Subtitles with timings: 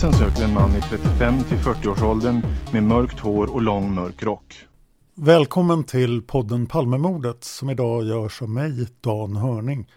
[0.00, 2.42] Polisen söker en man i 35 till 40-årsåldern
[2.72, 4.66] med mörkt hår och lång mörk rock.
[5.14, 9.90] Välkommen till podden Palmemordet som idag görs av mig, Dan Hörning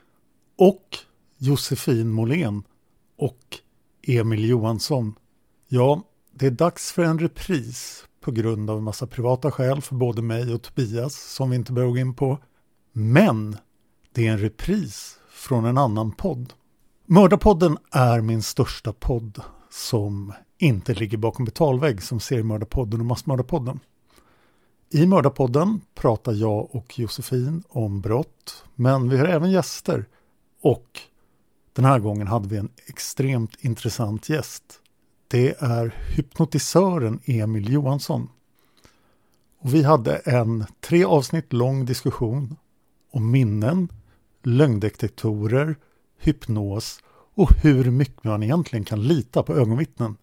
[0.57, 0.97] och
[1.37, 2.63] Josefin Måhlén
[3.17, 3.37] och
[4.07, 5.13] Emil Johansson.
[5.67, 6.01] Ja,
[6.31, 10.21] det är dags för en repris på grund av en massa privata skäl för både
[10.21, 12.37] mig och Tobias som vi inte behöver gå in på.
[12.93, 13.57] Men
[14.13, 16.53] det är en repris från en annan podd.
[17.05, 23.79] Mördarpodden är min största podd som inte ligger bakom betalvägg som Seriemördarpodden och Massmördarpodden.
[24.89, 30.05] I Mördarpodden pratar jag och Josefin om brott, men vi har även gäster.
[30.61, 30.99] Och
[31.73, 34.63] den här gången hade vi en extremt intressant gäst.
[35.27, 38.29] Det är hypnotisören Emil Johansson.
[39.59, 42.55] Och vi hade en tre avsnitt lång diskussion
[43.11, 43.89] om minnen,
[44.43, 45.75] lögndetektorer,
[46.19, 47.03] hypnos
[47.35, 50.17] och hur mycket man egentligen kan lita på ögonvittnen.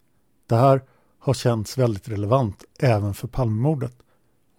[0.46, 0.82] Det här
[1.18, 3.96] har känts väldigt relevant även för Palmemordet.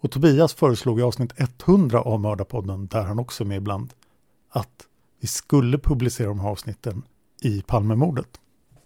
[0.00, 3.92] Och Tobias föreslog i avsnitt 100 av Mördarpodden, där han också är med ibland,
[4.50, 4.86] att
[5.20, 7.02] vi skulle publicera de här avsnitten
[7.42, 8.40] i Palmemordet.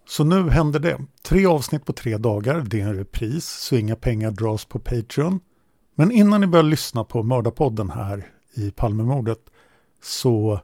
[0.08, 1.00] Så nu händer det.
[1.22, 5.41] Tre avsnitt på tre dagar, det är en repris, så inga pengar dras på Patreon.
[5.94, 9.41] Men innan ni börjar lyssna på Mördarpodden här i Palmemordet
[10.03, 10.60] så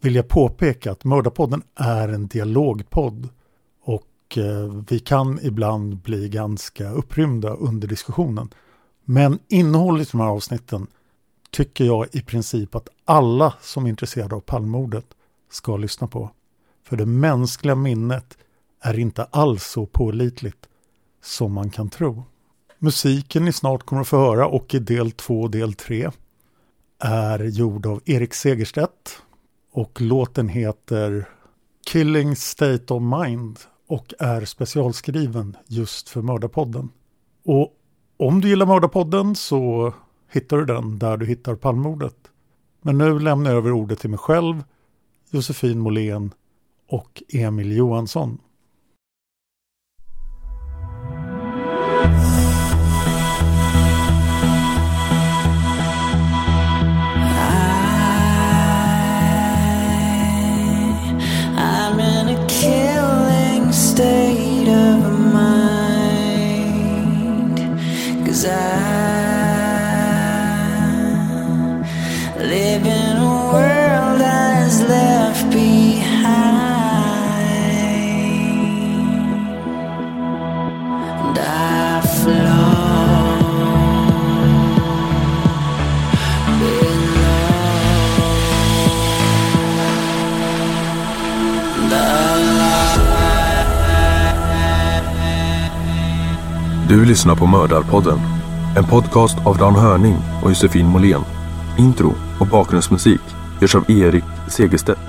[0.00, 3.28] vill jag påpeka att Mördarpodden är en dialogpodd
[3.82, 8.48] och eh, vi kan ibland bli ganska upprymda under diskussionen.
[9.04, 10.86] Men innehållet i de här avsnitten
[11.50, 15.06] tycker jag i princip att alla som är intresserade av Palmemordet
[15.50, 16.30] ska lyssna på.
[16.84, 18.38] För det mänskliga minnet
[18.80, 20.68] är inte alls så pålitligt
[21.22, 22.24] som man kan tro.
[22.78, 26.10] Musiken ni snart kommer att få höra och i del 2 och del 3
[26.98, 29.22] är gjord av Erik Segerstedt
[29.78, 31.28] och låten heter
[31.86, 33.58] Killing State of Mind
[33.88, 36.88] och är specialskriven just för Mördarpodden.
[37.44, 37.72] Och
[38.16, 39.92] om du gillar Mördarpodden så
[40.32, 42.16] hittar du den där du hittar Palmordet.
[42.82, 44.64] Men nu lämnar jag över ordet till mig själv,
[45.30, 46.34] Josefin Måhlén
[46.88, 48.38] och Emil Johansson.
[96.88, 98.18] Du lyssnar på Mördarpodden.
[98.76, 101.22] En podcast av Dan Hörning och Josefin Måhlén.
[101.78, 103.20] Intro och bakgrundsmusik
[103.60, 105.00] görs av Erik Segerstedt.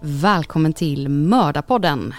[0.00, 2.14] Välkommen till Mördarpodden.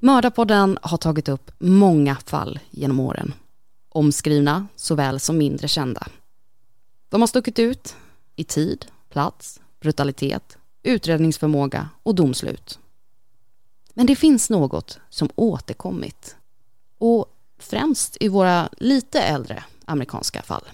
[0.00, 3.34] Mördarpodden har tagit upp många fall genom åren.
[3.88, 6.06] Omskrivna såväl som mindre kända.
[7.08, 7.96] De har stuckit ut
[8.36, 12.78] i tid, plats, brutalitet, utredningsförmåga och domslut.
[13.94, 16.36] Men det finns något som återkommit.
[16.98, 17.26] Och
[17.58, 20.64] främst i våra lite äldre amerikanska fall.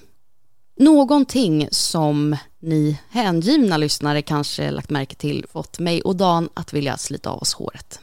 [0.77, 6.97] Någonting som ni hängivna lyssnare kanske lagt märke till fått mig och Dan att vilja
[6.97, 8.01] slita av oss håret.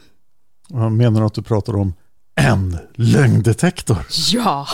[0.68, 1.94] Jag menar att du pratar om
[2.34, 4.06] en lögndetektor?
[4.32, 4.66] Ja!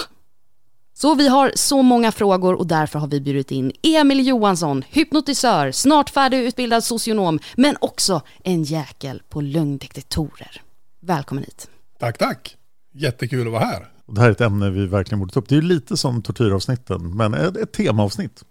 [1.00, 5.72] Så vi har så många frågor och därför har vi bjudit in Emil Johansson, hypnotisör,
[5.72, 10.62] snart färdigutbildad socionom, men också en jäkel på lögndetektorer.
[11.00, 11.70] Välkommen hit.
[11.98, 12.56] Tack, tack.
[12.94, 13.88] Jättekul att vara här.
[14.06, 15.48] Det här är ett ämne vi verkligen borde ta upp.
[15.48, 18.44] Det är lite som tortyravsnitten, men ett, temaavsnitt.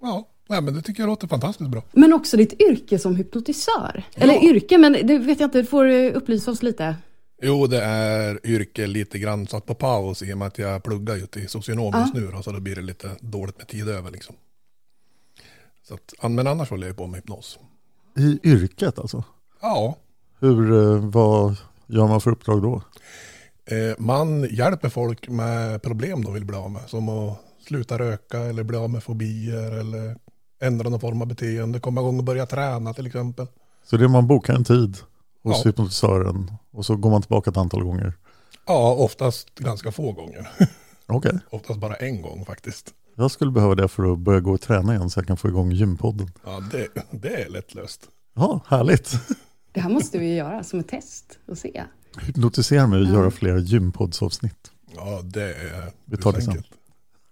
[0.00, 1.82] Ja, nej, men det tycker jag låter fantastiskt bra.
[1.92, 4.04] Men också ditt yrke som hypnotisör.
[4.14, 6.96] Eller yrke, men det vet jag inte, du får upplysa oss lite.
[7.44, 11.16] Jo, det är yrke lite grann satt på paus i och med att jag pluggar
[11.16, 12.00] ju till socionom Ja.
[12.00, 14.34] just nu då, så då blir det lite dåligt med tid över liksom.
[15.88, 17.58] Så att, men annars håller jag på med hypnos.
[18.18, 19.24] I yrket alltså?
[19.62, 19.96] Ja,
[20.40, 21.56] Hur, eh, vad
[21.86, 22.82] gör man för uppdrag då?
[23.76, 26.82] eh, man hjälper folk med problem de vill bli av med.
[26.88, 30.16] Som att sluta röka eller bli av med fobier eller
[30.60, 31.80] ändra någon form av beteende.
[31.80, 33.46] Komma igång och börja träna till exempel.
[33.84, 34.96] Så det är man bokar en tid
[35.42, 35.62] hos Ja.
[35.70, 38.12] hypnotisören och så går man tillbaka ett antal gånger.
[38.66, 40.48] Ja, oftast ganska få gånger.
[41.06, 42.94] Okej, oftast bara en gång faktiskt.
[43.16, 45.48] jag skulle behöva det för att börja gå och träna igen så jag kan få
[45.48, 46.30] igång gympodden.
[46.44, 48.08] Ja, det, det är lättlöst.
[48.34, 49.12] Ja, härligt.
[49.72, 51.84] Det här måste vi göra som ett test och se.
[52.20, 54.70] Hypnotisera mig och göra fler gympoddsavsnitt.
[54.96, 56.62] Ja, det är Vi tar det sen.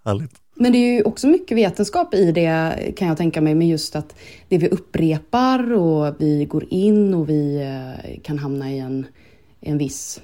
[0.04, 0.32] Härligt.
[0.54, 3.96] Men det är ju också mycket vetenskap i det kan jag tänka mig med just
[3.96, 4.14] att
[4.48, 9.06] det vi upprepar och vi går in och vi eh, kan hamna i en,
[9.60, 10.20] en viss...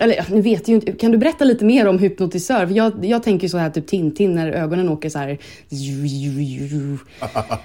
[0.00, 2.66] Eller nu vet ju inte, kan du berätta lite mer om hypnotisör?
[2.66, 5.28] För jag, jag tänker så här typ Tintin när ögonen åker så här.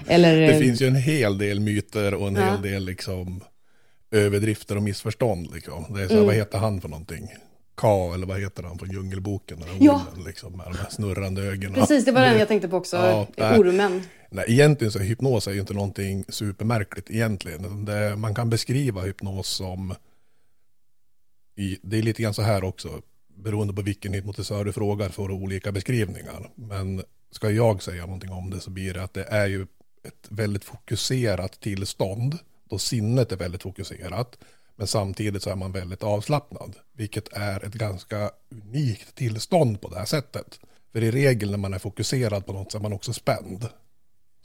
[0.08, 0.42] Eller...
[0.42, 2.42] Det finns ju en hel del myter och en Ja.
[2.52, 3.42] hel del liksom
[4.12, 5.48] överdrifter och missförstånd.
[5.54, 5.86] Liksom.
[5.90, 6.26] Det är så här, Mm.
[6.26, 7.28] vad heter han för någonting?
[7.82, 9.60] Ka eller vad heter han från Djungelboken?
[9.60, 10.06] Den Ja.
[10.14, 11.74] ormen, liksom, med de här snurrande ögonen.
[11.74, 12.98] Precis, det var den jag tänkte på också.
[12.98, 13.60] Ja, nej.
[13.60, 14.04] Ormen.
[14.30, 17.86] Nej, egentligen så hypnos är ju inte någonting supermärkligt egentligen.
[17.86, 19.96] Det, man kan beskriva hypnos som,
[21.56, 23.02] i, det är lite grann så här också,
[23.36, 26.50] beroende på vilken hypnotisör du frågar får du olika beskrivningar.
[26.56, 29.62] Men ska jag säga någonting om det så blir det att det är ju
[30.04, 32.38] ett väldigt fokuserat tillstånd,
[32.70, 34.38] då sinnet är väldigt fokuserat,
[34.82, 39.98] men samtidigt så är man väldigt avslappnad, vilket är ett ganska unikt tillstånd på det
[39.98, 40.60] här sättet.
[40.92, 43.70] För i regel när man är fokuserad på något så är man också spänd.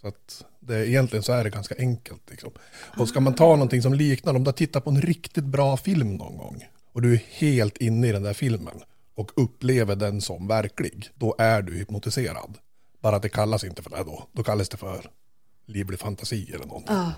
[0.00, 2.30] Så att det, egentligen så är det ganska enkelt.
[2.30, 2.50] Liksom.
[2.98, 5.76] Och ska man ta någonting som liknar, om du har tittat på en riktigt bra
[5.76, 8.80] film någon gång och du är helt inne i den där filmen
[9.14, 12.58] och upplever den som verklig, då är du hypnotiserad.
[13.00, 14.26] Bara att det kallas inte för det då.
[14.32, 15.10] Då kallas det för
[15.66, 16.96] livlig fantasi eller någonting.
[16.96, 17.12] Ja.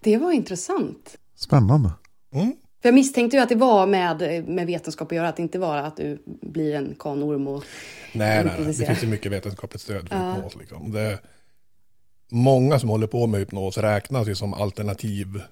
[0.00, 1.16] Det var intressant.
[1.34, 1.90] Spännande.
[2.36, 2.56] Mm.
[2.82, 5.58] För jag misstänkte ju att det var med, med vetenskap att göra, att det inte
[5.58, 7.64] var att du blir en kanorm och
[8.12, 8.66] Nej, nej, nej.
[8.78, 10.32] det finns ju mycket vetenskapligt stöd för Ja.
[10.34, 10.56] hypnos.
[10.56, 10.92] Liksom.
[10.92, 11.18] Det,
[12.30, 15.42] många som håller på med hypnos räknas ju som alternativ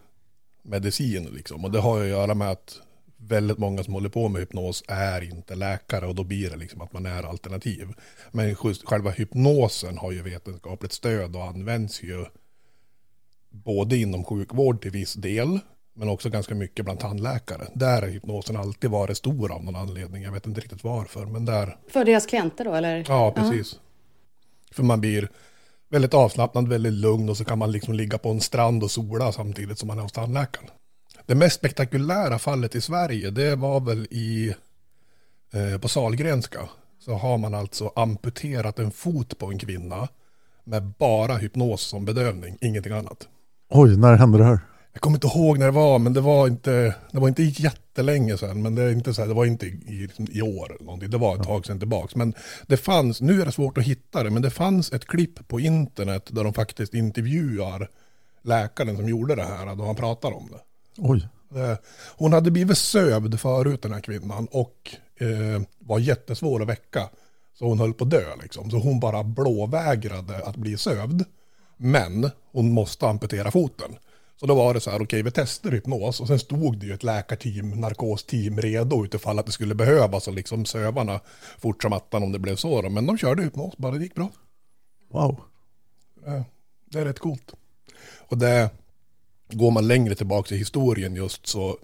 [0.63, 1.29] medicin.
[1.35, 1.65] Liksom.
[1.65, 2.81] Och det har ju att göra med att
[3.17, 6.81] väldigt många som håller på med hypnos är inte läkare och då blir det liksom
[6.81, 7.89] att man är alternativ.
[8.33, 12.25] Men just själva hypnosen har ju vetenskapligt stöd och används ju
[13.51, 15.59] både inom sjukvård till viss del
[15.95, 17.67] men också ganska mycket bland tandläkare.
[17.75, 20.23] Där har hypnosen alltid varit stor av någon anledning.
[20.23, 23.05] Jag vet inte riktigt varför, men där För deras klienter då eller?
[23.09, 23.81] Ja, precis.
[24.73, 25.29] För man blir
[25.91, 29.33] väldigt avslappnad, väldigt lugn och så kan man liksom ligga på en strand och sola
[29.33, 30.71] samtidigt som man är hos tandläkaren.
[31.27, 34.55] Det mest spektakulära fallet i Sverige, det var väl i,
[35.53, 36.69] eh, på Salgrenska.
[36.99, 40.09] Så har man alltså amputerat en fot på en kvinna
[40.65, 43.29] med bara hypnos som bedövning, ingenting annat.
[43.71, 44.59] Oj, när hände det här?
[44.95, 48.39] Jag kommer inte ihåg när det var, men det var inte, det var inte jättelänge
[48.39, 48.63] sedan.
[48.63, 51.11] Men det, är inte så här, det var inte i, liksom, i år eller någonting.
[51.11, 52.17] Det var ett tag sedan tillbaks.
[52.17, 52.35] Men
[52.67, 55.61] det fanns, nu är det svårt att hitta det, men det fanns ett klipp på
[55.61, 57.89] internet där de faktiskt intervjuar
[58.43, 60.61] läkaren som gjorde det här, då han pratar om det.
[60.99, 61.29] Oj.
[61.55, 61.79] Eh,
[62.17, 67.09] Hon hade blivit sövd förut den här kvinnan och eh, var jättesvår att väcka.
[67.59, 68.71] Så hon höll på att dö liksom.
[68.71, 71.25] Så hon bara blåvägrade att bli sövd.
[71.77, 73.97] Men hon måste amputera foten.
[74.37, 76.95] Så då var det så här, okej vi testar hypnos och sen stod det ju
[76.95, 81.21] ett läkarteam, narkosteam redo utifall att det skulle behövas och liksom sövarna
[81.59, 82.91] fort som attan om det blev så då.
[82.91, 84.31] Men de körde hypnos, bara det gick bra.
[85.09, 85.41] Wow.
[86.91, 87.55] Det är rätt coolt.
[88.29, 88.71] Och det,
[89.55, 91.79] går man längre tillbaka i historien just så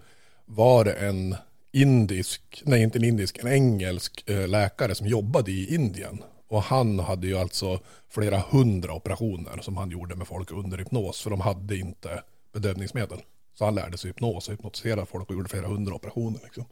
[0.45, 1.35] var det en
[1.71, 6.23] indisk, nej inte en indisk, en engelsk eh, läkare som jobbade i Indien.
[6.47, 7.79] Och han hade ju alltså
[8.09, 11.21] flera hundra operationer som han gjorde med folk under hypnos.
[11.21, 13.21] För de hade inte bedövningsmedel.
[13.53, 16.39] Så han lärde sig hypnos och hypnotiserade folk och gjorde flera hundra operationer.
[16.43, 16.65] Liksom.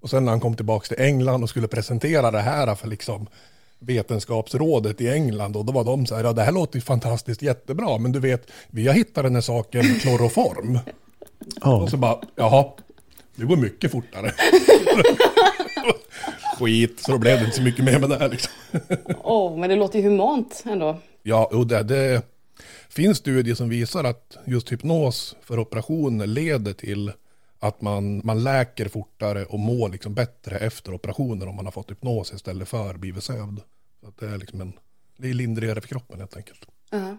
[0.00, 3.26] Och sen när han kom tillbaka till England och skulle presentera det här för liksom
[3.78, 7.42] vetenskapsrådet i England och då var de så här, ja det här låter ju fantastiskt
[7.42, 10.78] jättebra, men du vet, vi har hittat den här saken kloroform.
[11.62, 12.64] Och så bara, jaha,
[13.36, 14.32] det går mycket fortare.
[16.58, 18.52] Skit, så då blev det inte så mycket mer med det här liksom.
[19.22, 20.98] Åh, men det låter ju humant ändå.
[21.22, 22.22] Ja, och det, det
[22.88, 27.12] finns studier som visar att just hypnos för operationer leder till
[27.58, 31.90] att man, man läker fortare och mår liksom bättre efter operationer om man har fått
[31.90, 33.60] hypnos istället för blivit sövd.
[34.00, 34.72] Så att det är liksom en,
[35.16, 36.66] det är lindrigare för kroppen helt enkelt.
[36.90, 37.16] Ja.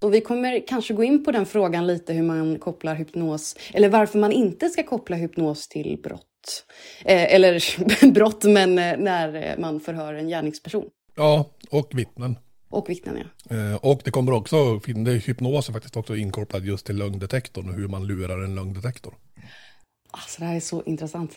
[0.00, 3.88] Och vi kommer kanske gå in på den frågan lite hur man kopplar hypnos, eller
[3.88, 6.64] varför man inte ska koppla hypnos till brott.
[7.04, 10.84] Eh, eller brott, men eh, när man förhör en gärningsperson.
[11.16, 12.36] Ja, och vittnen.
[12.70, 13.56] Och vittnen, ja.
[13.56, 17.68] Eh, och det kommer också, det är hypnos är faktiskt också inkopplad just till lögndetektorn
[17.68, 19.14] och hur man lurar en lögndetektor.
[20.10, 21.36] Alltså det här är så intressant.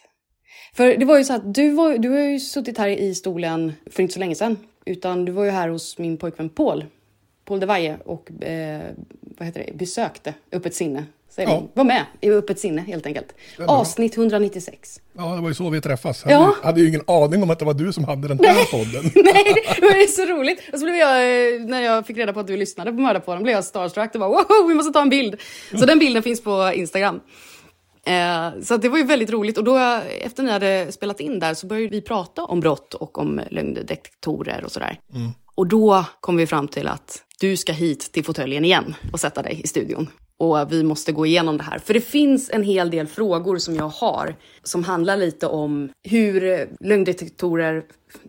[0.74, 3.74] För det var ju så att du, var, du har ju suttit här i stolen
[3.92, 4.58] för inte så länge sedan.
[4.86, 6.86] Utan du var ju här hos min pojkvän Paul.
[7.46, 8.82] Paul de Valle och eh,
[9.38, 11.06] vad heter det, besökte Öppet sinne.
[11.30, 11.56] Säger Ja.
[11.56, 11.70] man.
[11.74, 13.34] Var med i Öppet sinne helt enkelt.
[13.68, 15.02] Avsnitt 196.
[15.18, 16.24] Ja, det var ju så vi träffas.
[16.26, 16.32] Ja.
[16.32, 18.66] Jag hade, hade ju ingen aning om att det var du som hade den här
[18.72, 19.12] podden.
[19.34, 20.62] Nej, det var så roligt.
[20.74, 21.18] Och så blev jag,
[21.56, 24.20] eh, när jag fick reda på att du lyssnade på Mördarpodden, blev jag starstruck och
[24.20, 25.36] bara wow, vi måste ta en bild.
[25.80, 27.20] Så den bilden finns på Instagram.
[28.06, 29.58] Eh, så det var ju väldigt roligt.
[29.58, 29.78] Och då,
[30.22, 34.64] efter ni hade spelat in där, så började vi prata om brott och om lögndetektorer
[34.66, 35.00] och sådär.
[35.16, 35.32] Mm.
[35.56, 39.42] Och då kom vi fram till att du ska hit till fåtöljen igen och sätta
[39.42, 40.10] dig i studion.
[40.38, 41.80] Och vi måste gå igenom det här.
[41.80, 46.68] För det finns en hel del frågor som jag har som handlar lite om hur
[46.80, 47.84] lögndetektorer...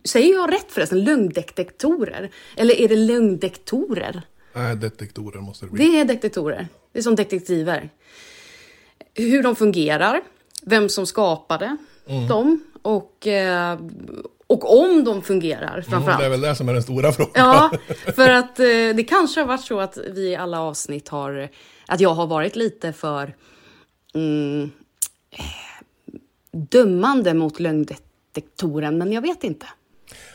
[0.05, 1.05] Säger jag rätt förresten?
[1.05, 2.31] Lögndetektorer?
[2.57, 4.23] Eller är det lögndetektorer?
[4.53, 5.85] Nej, detektorer måste det bli.
[5.87, 6.69] Det är detektorer.
[6.93, 7.91] Det är som detektiver.
[9.15, 10.21] Hur de fungerar,
[10.63, 11.77] vem som skapade
[12.07, 12.29] Mm.
[12.29, 13.79] dem och, eh,
[14.47, 16.19] och om de fungerar Mm, framförallt.
[16.21, 17.33] det är väl det som är den stora frågan.
[17.35, 17.71] Ja,
[18.17, 21.49] för att eh, det kanske har varit så att vi i alla avsnitt har,
[21.87, 23.35] att jag har varit lite för
[24.15, 24.71] mm,
[25.31, 25.45] eh,
[26.53, 29.67] dömande mot lögndetektoren, men jag vet inte.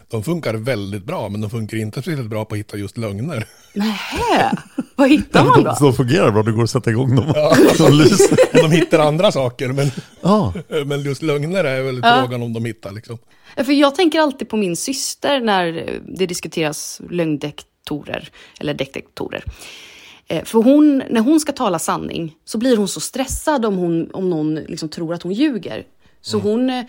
[0.08, 3.46] De funkar väldigt bra, men de funkar inte speciellt bra på att hitta just lögner.
[3.74, 4.58] Nähä,
[4.96, 5.70] vad hittar man då?
[5.70, 7.32] De, de fungerar bra, det går att sätta igång dem.
[7.36, 7.56] Ja.
[7.78, 8.08] De.
[8.62, 10.54] De hittar andra saker, men, Ja.
[10.86, 12.22] men just lögner är väl Ja.
[12.24, 12.92] frågan om de hittar.
[12.92, 13.18] Liksom.
[13.56, 19.44] För jag tänker alltid på min syster när det diskuteras lögndetektorer, eller detektorer.
[20.28, 24.12] Eh, För hon, när hon ska tala sanning så blir hon så stressad om, hon,
[24.14, 25.86] om någon liksom tror att hon ljuger.
[26.22, 26.84] Så hon, eh,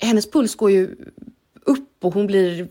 [0.00, 0.96] hennes puls går ju
[1.64, 2.68] upp och hon blir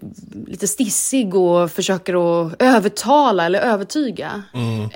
[0.48, 4.44] lite stissig och försöker att övertala eller övertyga.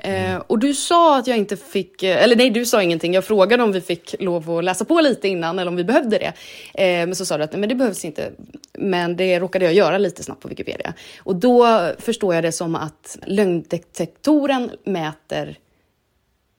[0.02, 3.24] Eh, och du sa att jag inte fick, eh, eller nej du sa ingenting, jag
[3.24, 6.32] frågade om vi fick lov att läsa på lite innan eller om vi behövde det.
[6.74, 8.32] Eh, men så sa du att nej, men det behövs inte.
[8.72, 10.94] Men det råkade jag göra lite snabbt på Wikipedia.
[11.18, 15.58] Och då förstår jag det som att lögndetektoren mäter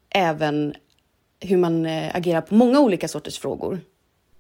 [0.10, 0.74] även
[1.40, 3.80] hur man eh, agerar på många olika sorters frågor.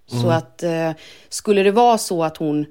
[0.07, 0.91] Så att eh,
[1.29, 2.65] skulle det vara så att hon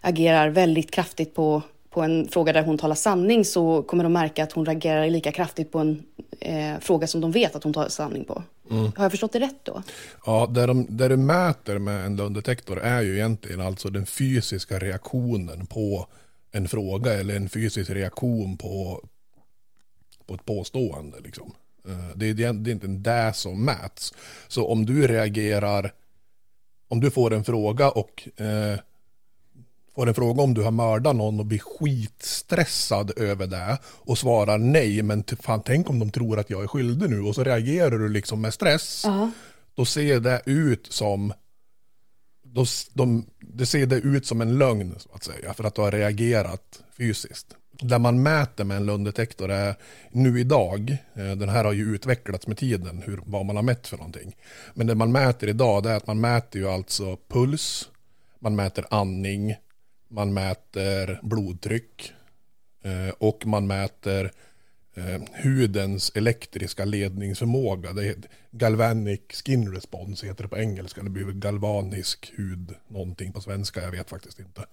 [0.00, 4.44] agerar väldigt kraftigt på, på en fråga där hon talar sanning så kommer de märka
[4.44, 6.02] att hon reagerar lika kraftigt på en
[6.40, 8.42] eh, fråga som de vet att hon talar sanning på.
[8.96, 9.82] Har jag förstått det rätt då?
[10.26, 14.78] Ja, där, de, där du mäter med en lögndetektor är ju egentligen alltså den fysiska
[14.78, 16.06] reaktionen på
[16.52, 19.04] en fråga eller en fysisk reaktion på,
[20.26, 21.16] på ett påstående.
[21.24, 21.52] Liksom.
[21.88, 24.12] Eh, Det är, det är inte det som mäts.
[24.48, 25.92] Så om du reagerar,
[26.92, 28.78] om du får en fråga och eh,
[29.94, 34.58] får en fråga om du har mördat någon och blir skitstressad över det och svarar
[34.58, 37.98] nej, men fan tänk om de tror att jag är skyldig nu och så reagerar
[37.98, 39.04] du liksom med stress
[39.74, 41.32] då ser det ut som
[42.44, 45.80] då, de, det ser det ut som en lögn så att säga för att du
[45.80, 47.56] har reagerat fysiskt.
[47.80, 49.74] Där man mäter med en lunddetektor är
[50.10, 53.86] nu idag, eh, den här har ju utvecklats med tiden, hur, vad man har mätt
[53.86, 54.36] för någonting.
[54.74, 57.90] Men det man mäter idag det är att man mäter ju alltså puls,
[58.38, 59.54] man mäter andning,
[60.08, 62.12] man mäter blodtryck
[62.84, 64.32] eh, och man mäter
[64.94, 67.92] eh, hudens elektriska ledningsförmåga.
[67.92, 71.02] Det heter galvanic skin response heter det på engelska.
[71.02, 74.64] Det blir galvanisk hud någonting på svenska, jag vet faktiskt inte.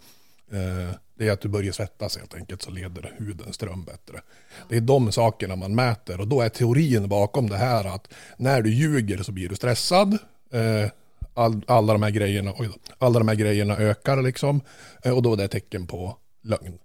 [0.51, 4.21] Eh, det är att du börjar svettas helt enkelt så leder huden ström bättre.
[4.69, 8.61] Det är de sakerna man mäter och då är teorin bakom det här att när
[8.61, 10.17] du ljuger så blir du stressad.
[10.51, 10.89] Eh,
[11.33, 12.53] all, alla, de här grejerna,
[12.97, 14.61] alla de här grejerna ökar liksom
[15.03, 16.77] eh, och då är det tecken på lögn.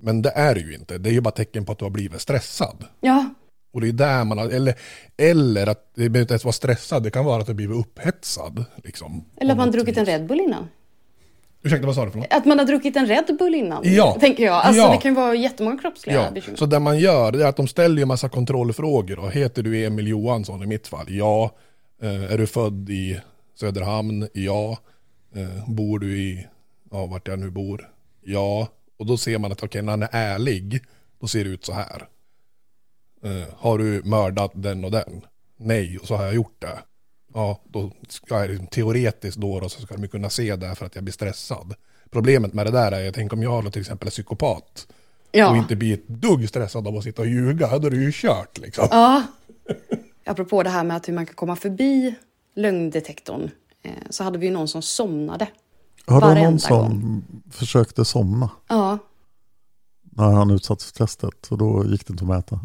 [0.00, 1.90] Men det är det ju inte, det är ju bara tecken på att du har
[1.90, 2.84] blivit stressad.
[3.00, 3.34] Ja,
[3.72, 4.74] Och det är där man har, eller,
[5.16, 8.64] eller att det behöver inte ens vara stressad, det kan vara att du blivit upphetsad.
[8.84, 10.04] Liksom, eller att man druckit en.
[10.04, 10.68] Red Bull innan.
[11.62, 12.26] Ursäkta, vad sa du för något?
[12.32, 14.16] Att man har druckit en Red Bull innan, Ja.
[14.20, 14.54] tänker jag.
[14.54, 14.90] Alltså Ja.
[14.90, 16.56] det kan ju vara jättemånga kroppsliga Ja, bekymmer.
[16.58, 19.18] så det man gör det är att de ställer en massa kontrollfrågor.
[19.18, 21.06] Och heter du Emil Johansson i mitt fall?
[21.08, 21.50] Ja.
[22.02, 23.20] Eh, är du född i
[23.54, 24.28] Söderhamn?
[24.32, 24.76] Ja.
[25.36, 26.46] Eh, bor du i,
[26.90, 27.88] ja vart jag nu bor?
[28.24, 28.68] Ja.
[28.98, 30.82] Och då ser man att okej, när han är ärlig,
[31.20, 32.08] då ser det ut så här.
[33.24, 35.20] Eh, har du mördat den och den?
[35.56, 36.78] Nej, och så har jag gjort det.
[37.34, 40.86] Ja, då ska jag liksom, teoretiskt då, då så ska de kunna se det för
[40.86, 41.74] att jag blir stressad.
[42.10, 44.86] Problemet med det där är, jag tänker om jag då till exempel är psykopat
[45.32, 45.50] Ja.
[45.50, 48.12] och inte blir ett dugg stressad av att sitta och ljuga, då är det ju
[48.14, 48.88] kört liksom.
[48.90, 49.22] Ja.
[50.26, 52.14] Apropå det här med att hur man kan komma förbi
[52.56, 53.50] lögndetektorn
[53.82, 55.46] eh, så hade vi ju någon som somnade.
[56.06, 57.22] Har du Varenda någon som gång.
[57.50, 58.98] försökte somna Ja,
[60.02, 62.60] när han utsattes för testet och då gick det inte att mäta?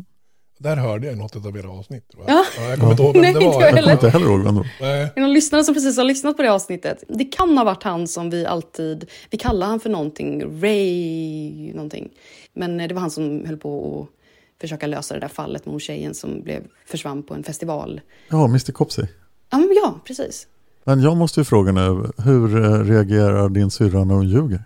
[0.57, 2.09] Där hörde jag något av era avsnitt.
[2.11, 2.45] tror Ja.
[2.57, 2.71] jag.
[2.71, 3.45] jag kommer inte ihåg vem Nej, det var.
[3.45, 4.87] inte jag Jag kommer inte heller ihåg vem det var.
[4.87, 7.03] Är det någon lyssnare som precis har lyssnat på det avsnittet?
[7.07, 12.09] Det kan ha varit han som vi alltid, vi kallar han för någonting, Ray någonting.
[12.53, 15.73] Men eh, det var han som höll på att försöka lösa det där fallet med
[15.73, 18.01] hon tjejen som blev, försvann på en festival.
[18.29, 19.05] Ja, Mr Copsey.
[19.49, 20.47] Ja, men ja, precis.
[20.83, 24.63] Men jag måste ju fråga nu, hur eh, reagerar din syrra när hon ljuger?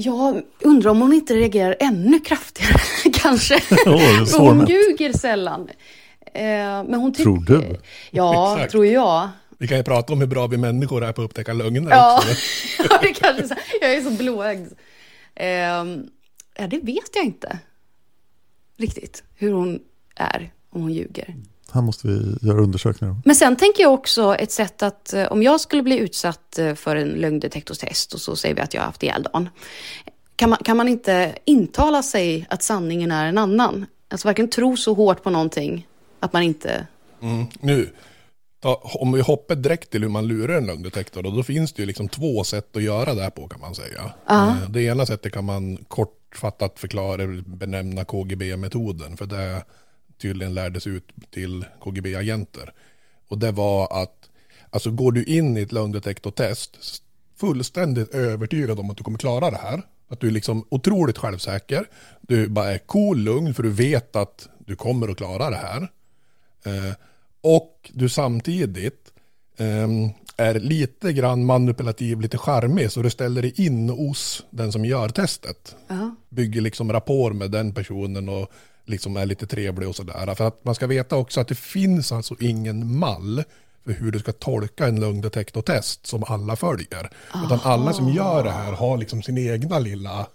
[0.00, 2.80] Jag undrar om hon inte reagerar ännu kraftigare
[3.12, 3.60] kanske.
[3.60, 5.68] För hon ljuger sällan.
[6.34, 7.22] Eh, men hon tycker...
[7.24, 7.80] Tror du?
[8.10, 8.72] Ja, Exakt.
[8.72, 9.28] tror jag.
[9.58, 12.16] Vi kan ju prata om hur bra vi människor är på att upptäcka lögner Ja,
[12.16, 12.28] också.
[12.90, 13.54] ja det kanske så.
[13.80, 14.72] Jag är så blåögd.
[15.34, 15.46] Eh,
[16.58, 17.58] ja, det vet jag inte
[18.76, 19.80] riktigt hur hon
[20.16, 21.34] är om hon ljuger.
[21.72, 23.12] Här måste vi göra undersökningar.
[23.12, 23.22] om.
[23.24, 26.74] Men sen tänker jag också ett sätt att eh, om jag skulle bli utsatt eh,
[26.74, 29.48] för en lögndetektorstest och så säger vi att jag har haft ihjäl dagen.
[30.36, 33.86] Kan man, kan man inte intala sig att sanningen är en annan?
[34.10, 35.86] Alltså verkligen tro så hårt på någonting
[36.20, 36.86] att man inte...
[37.22, 37.46] Mm.
[37.60, 37.90] Nu,
[38.62, 41.82] ta, om vi hoppar direkt till hur man lurar en lögndetektor, då, då finns det
[41.82, 44.12] ju liksom två sätt att göra det här på kan man säga.
[44.26, 44.48] Ja.
[44.48, 49.64] Eh, Det ena sättet kan man kortfattat förklara, benämna KGB-metoden, för det
[50.18, 52.72] tydligen lärdes ut till KGB-agenter.
[53.28, 54.30] Och det var att,
[54.70, 57.02] alltså går du in i ett lögndetektortest
[57.36, 61.86] fullständigt övertygad om att du kommer klara det här, att du är liksom otroligt självsäker,
[62.20, 65.88] du bara är cool, lugn, för du vet att du kommer att klara det här.
[66.64, 66.94] Eh,
[67.40, 69.12] och du samtidigt
[69.58, 74.84] ehm, är lite grann manipulativ, lite charmig, så du ställer dig in hos den som
[74.84, 75.76] gör testet.
[75.88, 76.14] Ja.
[76.28, 78.52] Bygger liksom rapport med den personen och
[78.88, 80.34] liksom är lite trevlig och sådär.
[80.34, 83.44] För att man ska veta också att det finns alltså ingen mall
[83.84, 87.10] för hur du ska tolka en lögndetektortest som alla följer.
[87.44, 90.26] Utan alla som gör det här har liksom sin egna lilla,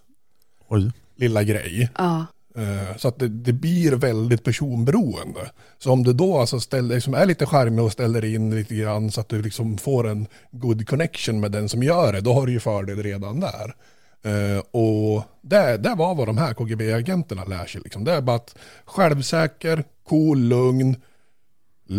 [0.67, 0.91] Oj.
[1.15, 1.89] lilla grej.
[1.97, 2.25] Ja.
[2.55, 5.51] Eh, Så att det, det blir väldigt personberoende.
[5.79, 9.11] Så om du då alltså ställer, liksom är lite charmig och ställer in lite grann
[9.11, 12.45] så att du liksom får en good connection med den som gör det, då har
[12.47, 13.75] du ju fördel redan där.
[14.23, 17.81] Eh, och det, det var vad de här KGB-agenterna lär sig.
[17.81, 18.03] Liksom.
[18.03, 18.55] Det är bara att
[18.85, 20.95] självsäker, cool, lugn,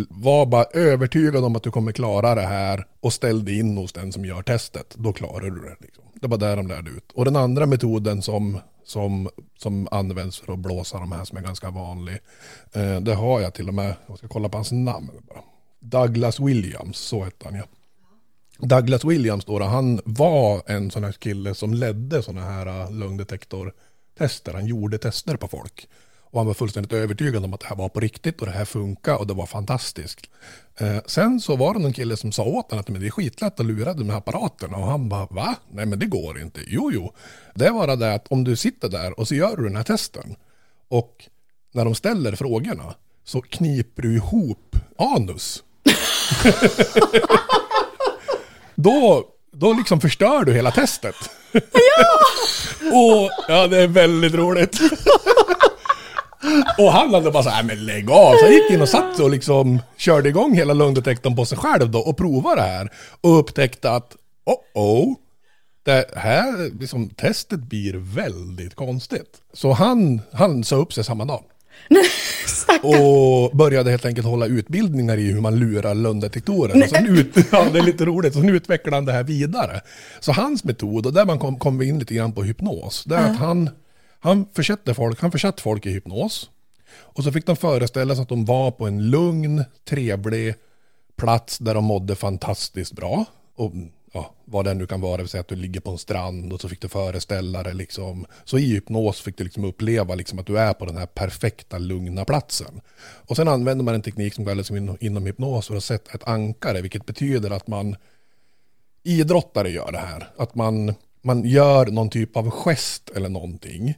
[0.09, 3.93] var bara övertygad om att du kommer klara det här och ställ dig in hos
[3.93, 4.95] den som gör testet.
[4.99, 5.77] Då klarar du det.
[5.81, 6.05] Liksom.
[6.15, 7.13] Det var där de lärde ut.
[7.15, 11.43] Och den andra metoden som, som, som används för att blåsa de här som är
[11.43, 12.19] ganska vanlig.
[12.73, 15.41] Eh, det har jag till och med, jag ska kolla på hans namn bara.
[15.81, 17.65] Douglas Williams, så hette han ja.
[18.59, 24.53] Douglas Williams då, han var en sån här kille som ledde såna här äh, lögndetektortester.
[24.55, 25.89] Han gjorde tester på folk.
[26.35, 28.65] Och han var fullständigt övertygad om att det här var på riktigt och det här
[28.65, 30.21] funkar och det var fantastiskt.
[30.79, 33.11] Eh, sen så var det någon kille som sa åt honom att men det är
[33.11, 35.55] skitlätt att lura de här apparaterna och han bara va?
[35.71, 36.61] Nej men det går inte.
[36.67, 37.13] Jo jo.
[37.55, 39.83] Det är bara det att om du sitter där och så gör du den här
[39.83, 40.37] testen
[40.89, 41.29] och
[41.73, 45.63] när de ställer frågorna så kniper du ihop anus.
[48.75, 51.17] då, då liksom förstör du hela testet.
[51.53, 51.61] Ja!
[52.97, 54.81] och ja, det är väldigt roligt.
[56.79, 58.37] och han hade bara så här, men lägg av.
[58.37, 61.91] Så jag gick in och satt och liksom körde igång hela lögndetektorn på sig själv
[61.91, 62.93] då och provade det här.
[63.21, 65.15] Och upptäckte att, oh oh,
[65.83, 69.41] det här liksom, testet blir väldigt konstigt.
[69.53, 71.45] Så han, han sa upp sig samma dag.
[72.83, 76.83] och började helt enkelt hålla utbildningar i hur man lurar lögndetektorer.
[76.83, 79.81] Och sen ut, ja, det är lite roligt, så sen utvecklade han det här vidare.
[80.21, 83.17] Så hans metod, och där man kom, kom vi in lite grann på hypnos, det
[83.17, 83.71] är att han,
[84.21, 86.51] han försatte folk, han försatte folk i hypnos.
[86.97, 90.55] Och så fick de föreställa sig att de var på en lugn, trevlig
[91.17, 93.25] plats där de mådde fantastiskt bra.
[93.57, 93.73] Och
[94.15, 96.53] ja, vad det nu kan vara, det vill säga att du ligger på en strand
[96.53, 98.27] och så fick du föreställa dig liksom.
[98.45, 101.79] Så i hypnos fick du liksom uppleva liksom att du är på den här perfekta
[101.79, 102.81] lugna platsen.
[103.27, 106.13] Och sen använder man en teknik som kallas liksom inom, inom hypnos för att sätta
[106.13, 107.97] ett ankare, vilket betyder att man
[109.03, 110.29] idrottare gör det här.
[110.37, 113.95] Att man, man gör någon typ av gest eller någonting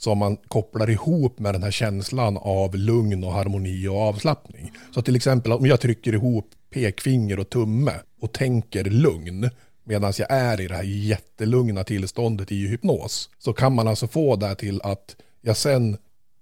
[0.00, 4.72] som man kopplar ihop med den här känslan av lugn och harmoni och avslappning.
[4.94, 9.50] Så till exempel om jag trycker ihop pekfinger och tumme och tänker lugn
[9.84, 14.36] medan jag är i det här jättelugna tillståndet i hypnos så kan man alltså få
[14.36, 15.96] det till att jag sen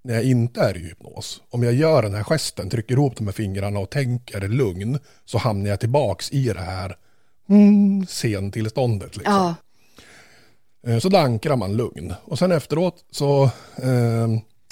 [0.05, 3.27] när jag inte är i hypnos, om jag gör den här gesten, trycker ihop de
[3.27, 6.97] här fingrarna och tänker lugn så hamnar jag tillbaks i det här
[7.49, 9.16] mm, sentillståndet.
[9.16, 9.35] Liksom.
[9.35, 9.55] Ja.
[10.87, 12.14] Eh, så då ankrar man lugn.
[12.25, 13.45] Och sen efteråt så
[13.77, 14.29] eh,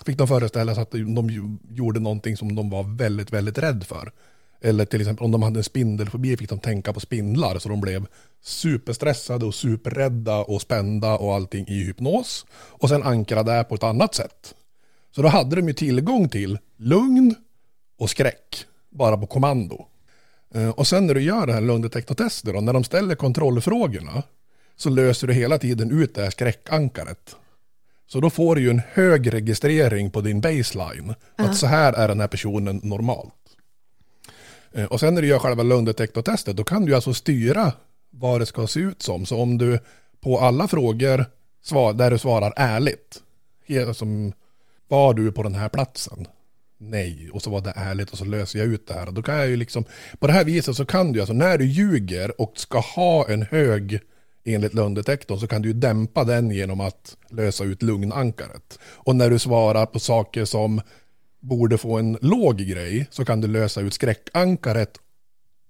[0.07, 4.13] fick de föreställa sig att de gjorde någonting som de var väldigt, väldigt rädd för.
[4.61, 7.81] Eller till exempel om de hade en spindelfobi fick de tänka på spindlar så de
[7.81, 8.07] blev
[8.45, 12.47] superstressade och superrädda och spända och allting i hypnos.
[12.53, 14.55] Och sen ankra det på ett annat sätt.
[15.15, 17.35] Så då hade de ju tillgång till lugn
[17.99, 19.87] och skräck bara på kommando.
[20.55, 24.23] Eh, Och sen när du gör det här lögndetektortestet då, när de ställer kontrollfrågorna
[24.77, 27.37] så löser du hela tiden ut det här skräckankaret.
[28.07, 31.15] Så då får du ju en hög registrering på din baseline.
[31.37, 33.35] Att så här är den här personen normalt.
[34.73, 37.73] Eh, Och sen när du gör själva lögndetektortestet då kan du alltså styra
[38.11, 39.27] vad det ska se ut som.
[39.27, 39.79] Så om du
[40.21, 41.25] på alla frågor
[41.63, 43.23] svar, där du svarar ärligt.
[43.95, 44.33] Som,
[44.89, 46.27] var du på den här platsen?
[46.79, 49.11] Nej, och så var det ärligt och så löser jag ut det här.
[49.11, 49.85] Då kan jag ju liksom,
[50.19, 53.43] på det här viset så kan du alltså när du ljuger och ska ha en
[53.43, 54.01] hög
[54.55, 58.79] enligt lögndetektorn så kan du dämpa den genom att lösa ut lugnankaret.
[58.83, 60.81] Och när du svarar på saker som
[61.41, 64.99] borde få en låg grej så kan du lösa ut skräckankaret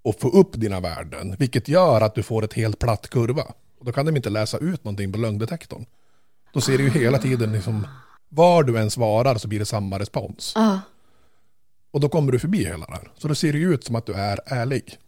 [0.03, 1.37] och få upp dina värden.
[1.39, 3.43] Vilket gör att du får ett helt platt kurva.
[3.79, 5.87] Och då kan de inte läsa ut någonting på lögndetektorn.
[6.53, 7.87] Då ser du ju hela tiden liksom,
[8.29, 10.53] var du än svarar så blir det samma respons.
[10.55, 10.81] Ja.
[11.91, 13.11] Och då kommer du förbi hela det här.
[13.19, 14.99] Så då ser det ju ut som att du är ärlig.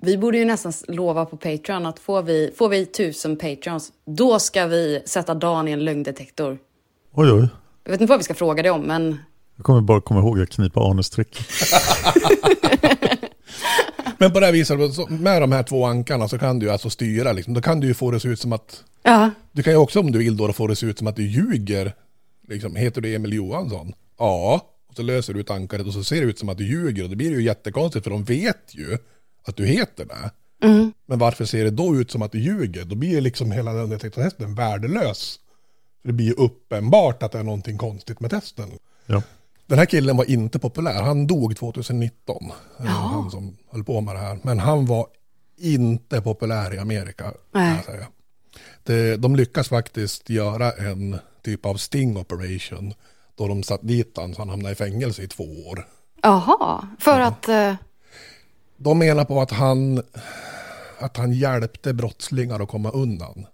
[0.00, 4.38] Vi borde ju nästan lova på Patreon att får vi, får vi tusen Patreons, då
[4.38, 6.58] ska vi sätta Dan i en lögndetektor.
[7.12, 7.48] Oj, oj.
[7.84, 9.18] Jag vet inte vad vi ska fråga dig om, men
[9.56, 11.38] Jag kommer bara komma ihåg att knipa anustrick.
[14.20, 16.90] Men på det här viset, så med de här två ankarna så kan du alltså
[16.90, 17.54] styra liksom.
[17.54, 19.30] Då kan du ju få det se ut som att ja.
[19.52, 21.26] Du kan ju också om du vill då få det se ut som att du
[21.26, 21.94] ljuger.
[22.48, 23.92] Liksom, heter du Emil Johansson?
[24.18, 24.60] Ja.
[24.88, 27.04] Och så löser du ut ankaret och så ser det ut som att du ljuger.
[27.04, 28.98] Och det blir ju jättekonstigt för de vet ju
[29.46, 30.30] att du heter det.
[31.06, 32.84] Men varför ser det då ut som att du ljuger?
[32.84, 35.40] Då blir liksom hela den detektortesten värdelös.
[36.02, 38.68] För det blir ju uppenbart att det är någonting konstigt med testen.
[39.06, 39.22] Ja.
[39.66, 41.02] Den här killen var inte populär.
[41.02, 42.52] Han dog 2019.
[42.78, 44.38] eh, Han som höll på med det här.
[44.42, 45.06] Men han var
[45.58, 47.32] inte populär i Amerika.
[47.52, 47.84] Nej.
[48.82, 52.94] Det, de lyckas faktiskt göra en typ av sting operation.
[53.34, 55.86] Då de satt dit han så han hamnade i fängelse i två år.
[56.22, 57.48] Jaha, för att...
[58.80, 60.02] De menar på att han,
[60.98, 63.46] att han hjälpte brottslingar att komma undan.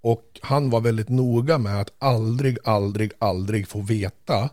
[0.00, 4.50] Och han var väldigt noga med att aldrig, aldrig, aldrig få veta.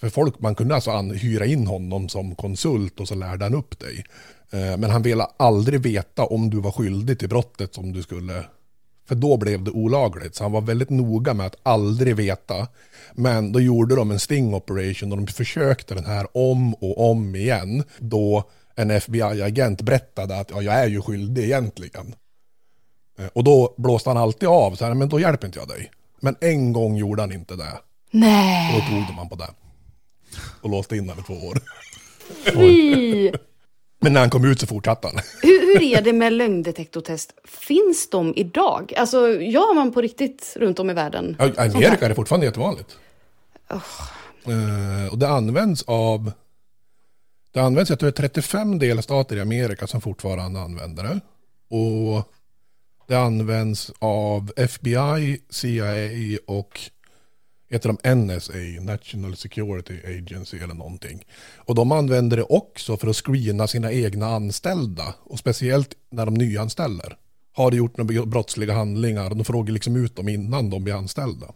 [0.00, 3.78] För folk, man kunde alltså hyra in honom som konsult och så lärde han upp
[3.78, 4.04] dig.
[4.50, 8.44] Eh, men han ville aldrig veta om du var skyldig till brottet som du skulle.
[9.08, 10.34] För då blev det olagligt.
[10.34, 12.68] Så han var väldigt noga med att aldrig veta.
[13.12, 17.36] Men då gjorde de en sting operation och de försökte den här om och om
[17.36, 17.84] igen.
[17.98, 18.44] Då
[18.76, 22.14] en FBI-agent berättade att ja, jag är ju skyldig egentligen.
[23.18, 25.90] Eh, Och då blåste han alltid av, så här, men då hjälper inte jag dig.
[26.20, 27.72] Men en gång gjorde han inte det.
[27.72, 28.72] Och Nej.
[28.74, 29.48] då tog de han på det.
[30.60, 31.58] Och låste in honom i två år.
[32.52, 33.32] Fy.
[34.00, 35.16] Men när han kom ut så fortsatte han.
[35.42, 37.32] Hur, hur är det med lögndetektortest?
[37.44, 38.92] Finns de idag?
[38.96, 41.36] Alltså, gör man på riktigt runt om i världen?
[41.38, 41.58] Ja, I?
[41.58, 42.96] Amerika är det fortfarande jättevanligt.
[44.46, 46.32] Eh, och det används av...
[47.56, 51.20] Det används, jag tror det är 35 delstater i Amerika som fortfarande använder det.
[51.76, 52.32] Och
[53.08, 56.80] det används av FBI, CIA och
[57.70, 61.24] heter de NSA, National Security Agency eller någonting.
[61.56, 65.14] Och de använder det också för att screena sina egna anställda.
[65.24, 67.16] Och speciellt när de nyanställer.
[67.52, 71.46] Har de gjort några brottsliga handlingar, de frågar liksom ut dem innan de blir anställda.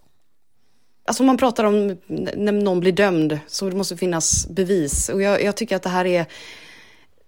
[1.10, 1.96] Alltså man pratar om
[2.36, 5.08] när någon blir dömd så det måste finnas bevis.
[5.08, 6.26] Och jag, jag tycker att det här är,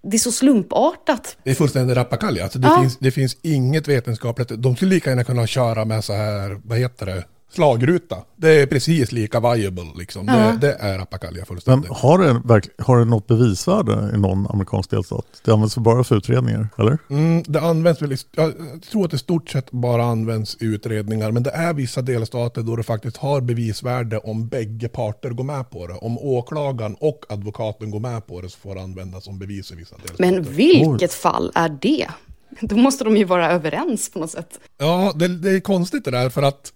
[0.03, 1.37] det är så slumpartat.
[1.45, 2.43] Det är fullständigt rappakalja.
[2.45, 2.81] Alltså det, Ja.
[2.81, 4.49] finns, det finns inget vetenskapligt.
[4.59, 8.17] De skulle lika gärna kunna köra med så här, vad heter det, slagruta.
[8.37, 10.27] Det är precis lika viable liksom.
[10.29, 10.35] Ja.
[10.35, 11.91] Det, det är rappakalja fullständigt.
[11.91, 15.27] Men har det, har det något bevisvärde i någon amerikansk delstat?
[15.45, 16.99] Det används bara för utredningar, eller?
[17.11, 18.53] Mm, det används väl, i- jag
[18.91, 22.77] tror att det stort sett bara används i utredningar, men det är vissa delstater då
[22.77, 25.95] det faktiskt har bevisvärde om bägge parter går med på det.
[25.95, 29.75] Om åklagaren och advokaten går med på det så får det användas som bevis i
[29.77, 30.31] vissa delstater.
[30.31, 32.07] Men vilket fall är det?
[32.61, 34.61] Då måste de ju vara överens på något sätt.
[34.79, 36.73] Ja, det, det är konstigt det där för att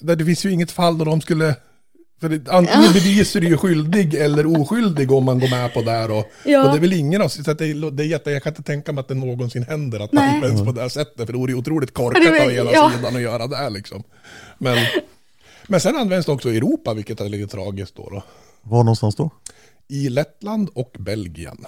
[0.00, 1.56] det finns ju inget fall då de skulle
[2.20, 5.90] för det, antingen bevisar du ju skyldig eller oskyldig om man går med på det
[5.90, 6.64] här och, Ja.
[6.64, 8.42] och det är väl ingen av oss, så att det, är, det är jätte, jag
[8.42, 10.34] kan inte tänka mig att det någonsin händer att Nej.
[10.34, 12.92] används på det här sättet, för det vore ju otroligt korkat av hela ja.
[12.96, 14.02] sidan att göra det här liksom.
[14.58, 14.78] Men,
[15.66, 18.22] men sen används det också i Europa, vilket är lite tragiskt då, då.
[18.62, 19.30] Var någonstans då?
[19.88, 21.66] I Lettland och Belgien.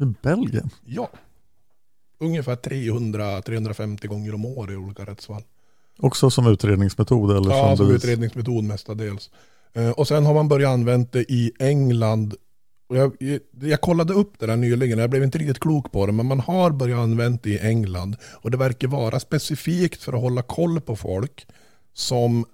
[0.00, 0.70] I Belgien?
[0.84, 1.10] Ja.
[2.20, 5.42] Ungefär 300-350 gånger om år i olika rättsfall.
[5.98, 9.30] Också som utredningsmetod eller Ja, som som utredningsmetod mestadels.
[9.72, 12.34] Eh, Och sen har man börjat använda det i England.
[12.88, 13.16] Jag,
[13.60, 16.40] jag kollade upp det där nyligen, jag blev inte riktigt klok på det, men man
[16.40, 18.16] har börjat använda det i England.
[18.42, 21.46] Och det verkar vara specifikt för att hålla koll på folk
[21.94, 22.44] som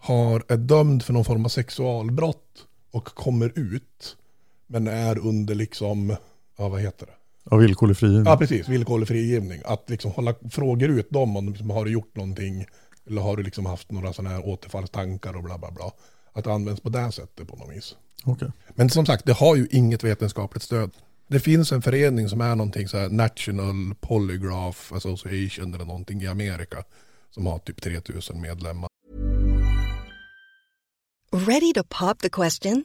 [0.00, 4.16] har, är dömd för någon form av sexualbrott och kommer ut,
[4.66, 6.16] men är under liksom,
[6.58, 7.12] ja vad heter det?
[7.50, 8.26] Ja, villkorlig frigivning.
[8.26, 8.68] Ja, precis.
[8.68, 9.62] Villkorlig frigivning.
[9.64, 12.66] Att liksom hålla, frågor ut dem om de liksom, har du gjort någonting
[13.06, 15.92] eller har du liksom haft några sådana här återfallstankar och bla bla bla.
[16.32, 17.96] Att det används på det sättet på något vis.
[18.24, 18.48] Okej.
[18.74, 20.90] Men som sagt, det har ju inget vetenskapligt stöd.
[21.28, 26.26] Det finns en förening som är någonting så här National Polygraph Association eller någonting i
[26.26, 26.84] Amerika
[27.30, 28.88] som har typ 3000 medlemmar.
[31.32, 32.84] Ready to pop the question?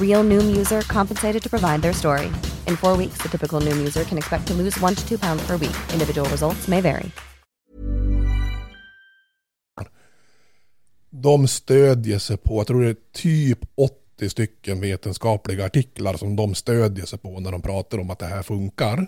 [0.00, 2.26] Real Noom user compensated to provide their story.
[2.68, 5.46] In four weeks, the typical Noom user can expect to lose one to two pounds
[5.46, 5.76] per week.
[5.92, 7.10] Individual results may vary.
[11.10, 13.58] De stödjer sig på, jag tror det är typ
[14.18, 18.26] 80 stycken vetenskapliga artiklar som de stödjer sig på när de pratar om att det
[18.26, 19.06] här funkar.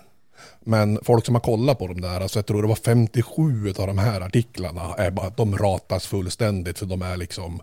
[0.59, 3.87] Men folk som har kollat på de där, alltså jag tror det var 57 av
[3.87, 7.61] de här artiklarna, är bara, de ratas fullständigt för de är liksom,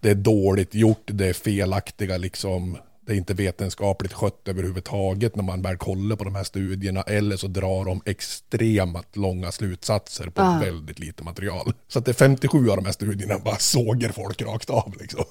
[0.00, 5.42] det är dåligt gjort, det är felaktiga liksom, det är inte vetenskapligt skött överhuvudtaget när
[5.42, 10.42] man väl kollar på de här studierna, eller så drar de extremt långa slutsatser på
[10.42, 10.58] Ah.
[10.60, 11.72] väldigt lite material.
[11.88, 15.24] Så att det är 57 av de här studierna bara såger folk rakt av liksom.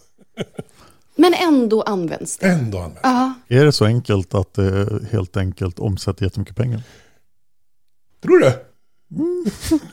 [1.15, 2.47] Men ändå används det.
[2.47, 3.33] Ändå används Ja.
[3.47, 6.81] Är det så enkelt att det helt enkelt omsätter jättemycket pengar?
[8.23, 8.64] Tror du?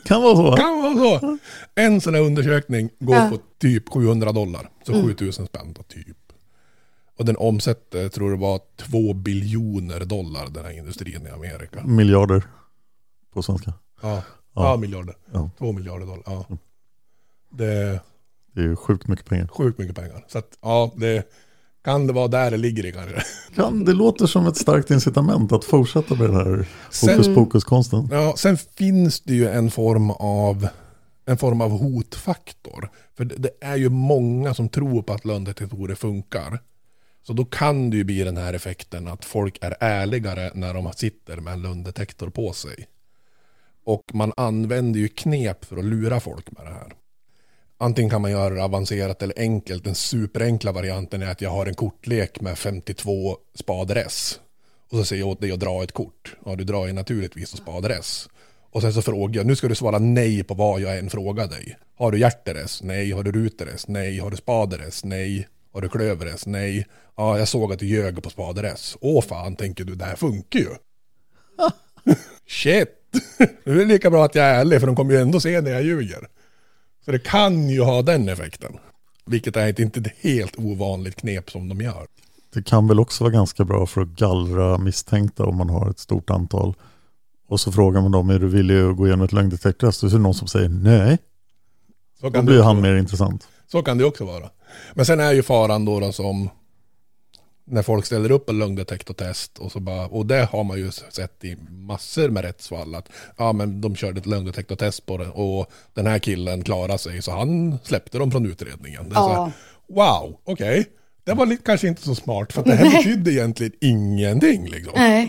[0.05, 0.57] Kan vara så.
[0.57, 1.39] Kan vara så.
[1.75, 3.29] En sån här undersökning går Ja.
[3.31, 4.71] på typ 700 dollar.
[4.87, 5.07] Så Mm.
[5.09, 6.17] 7000 spänn då, typ.
[7.19, 11.85] Och den omsätter, tror det var, två biljoner dollar den här industrin i Amerika.
[11.85, 12.43] Miljarder
[13.33, 13.73] på svenska.
[14.03, 14.23] Ja,
[14.55, 14.77] ja.
[14.77, 15.15] miljarder.
[15.33, 15.51] Ja.
[15.59, 16.23] Två miljarder dollar.
[16.27, 16.47] Ja.
[17.51, 18.01] Det,
[18.55, 19.47] Det är ju sjukt mycket pengar.
[19.47, 20.25] Sjukt mycket pengar.
[20.29, 21.23] Så att, ja, det
[21.83, 23.23] kan det vara där det ligger i kanske.
[23.55, 26.69] Kan, det låter som ett starkt incitament att fortsätta med den här
[27.03, 28.09] hokus pokus-konsten.
[28.11, 30.69] Ja, sen finns det ju en form av
[31.27, 32.91] en form av hotfaktor.
[33.17, 36.59] För det, det är ju många som tror på att lögndetektorer funkar.
[37.27, 40.93] Så då kan det ju bli den här effekten att folk är ärligare när de
[40.93, 42.87] sitter med en lögndetektor på sig.
[43.85, 46.93] Och man använder ju knep för att lura folk med det här.
[47.83, 49.85] Antingen kan man göra det avancerat eller enkelt.
[49.85, 54.41] Den superenkla varianten är att jag har en kortlek med 52 spader S.
[54.91, 56.37] Och så säger jag åt dig att dra ett kort.
[56.45, 58.29] Ja, du drar ju naturligtvis och spader S.
[58.71, 61.47] Och sen så frågar jag, nu ska du svara nej på vad jag än frågar
[61.47, 61.77] dig.
[61.97, 62.81] Har du hjärter S?
[62.83, 63.13] Nej.
[63.13, 63.89] Har du ruter S?
[63.89, 64.19] Nej.
[64.19, 65.05] Har du spader S?
[65.05, 65.49] Nej.
[65.73, 66.47] Har du klöver S?
[66.47, 66.87] Nej.
[67.17, 68.97] Ja, jag såg att du ljög på spader S.
[69.01, 70.71] Åh fan, tänker du, det här funkar ju.
[72.49, 72.89] Shit.
[73.65, 75.61] Nu är det lika bra att jag är ärlig, för de kommer ju ändå se
[75.61, 76.29] när jag ljuger.
[77.05, 78.73] Så det kan ju ha den effekten.
[79.27, 82.07] Vilket är ett inte ett helt ovanligt knep som de gör.
[82.55, 85.99] Det kan väl också vara ganska bra för att gallra misstänkta om man har ett
[85.99, 86.75] stort antal.
[87.49, 90.03] Och så frågar man dem, är du villig att gå igenom ett lögndetektortest?
[90.05, 91.19] Och så är det någon som säger nej.
[92.21, 93.49] Så Då kan, blir det han mer intressant.
[93.73, 94.51] så kan det också vara.
[94.95, 96.49] Men sen är ju faran då, då som
[97.73, 101.45] när folk ställer upp en lögndetektortest och så bara, och det har man ju sett
[101.45, 106.07] i massor med rättsfall att ja men de körde ett lögndetektortest på det och den
[106.07, 109.09] här killen klarade sig så han släppte dem från utredningen.
[109.09, 109.53] Det är så här, Ja.
[109.87, 110.87] wow, okej.
[111.25, 112.97] Det var lite, kanske inte så smart för det här Nej.
[112.97, 114.93] betydde egentligen ingenting liksom.
[114.97, 115.29] Nej.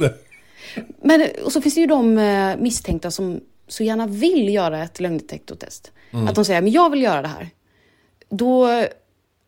[1.03, 4.99] Men och så finns det ju de eh, misstänkta som så gärna vill göra ett
[4.99, 5.91] lögndetektortest.
[6.11, 6.27] Mm.
[6.27, 7.49] Att de säger, men jag vill göra det här.
[8.29, 8.85] Då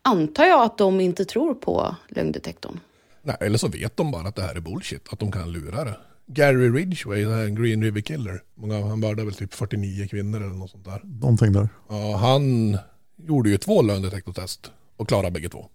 [0.05, 2.79] antar jag att de inte tror på lögndetektorn.
[3.21, 5.83] nej, eller så vet de bara att det här är bullshit, att de kan lura
[5.83, 5.97] det.
[6.27, 10.71] Gary Ridgway, den Green River Killer, många, han mördade väl typ 49 kvinnor eller något
[10.71, 11.01] sånt där.
[11.03, 11.69] Någonting där.
[11.89, 12.77] Ja, han
[13.15, 15.65] gjorde ju två lögndetektortest och klarade bägge två.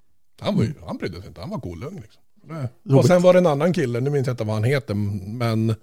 [0.41, 2.23] Han, var ju, han brydde sig inte, han var cool lögn liksom.
[2.99, 4.95] Och sen var det en annan kille, nu minns jag inte vad han heter,
[5.35, 5.75] men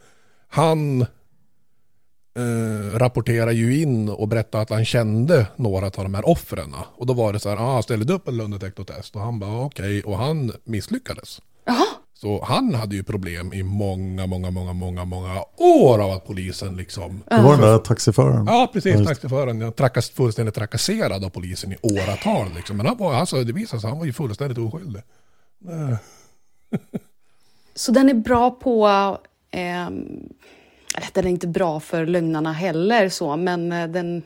[0.48, 1.06] han
[2.38, 6.74] eh, rapporterar ju in och berättade att han kände några av de här offren.
[6.96, 9.16] Och då var det så här, ah, ställde du upp en lögndetektortest?
[9.16, 11.42] Och han bara okej, och han misslyckades.
[12.14, 16.76] Så han hade ju problem i många, många, många, många, många år av att polisen
[16.78, 17.24] liksom...
[17.30, 18.46] Det var den där taxiföraren.
[18.46, 18.96] Ja, precis.
[19.00, 19.62] Ja, taxiföraren.
[19.62, 22.48] Jag trackas, fullständigt trakasserad av polisen i åratal.
[22.56, 22.78] Liksom.
[22.78, 25.02] Men han var, alltså, det visade sig han var ju fullständigt oskyldig.
[25.70, 25.98] Eh,
[27.76, 28.88] Så den är bra på...
[29.52, 29.92] eller
[31.14, 34.24] den är inte bra för lögnarna heller, så, men eh, den,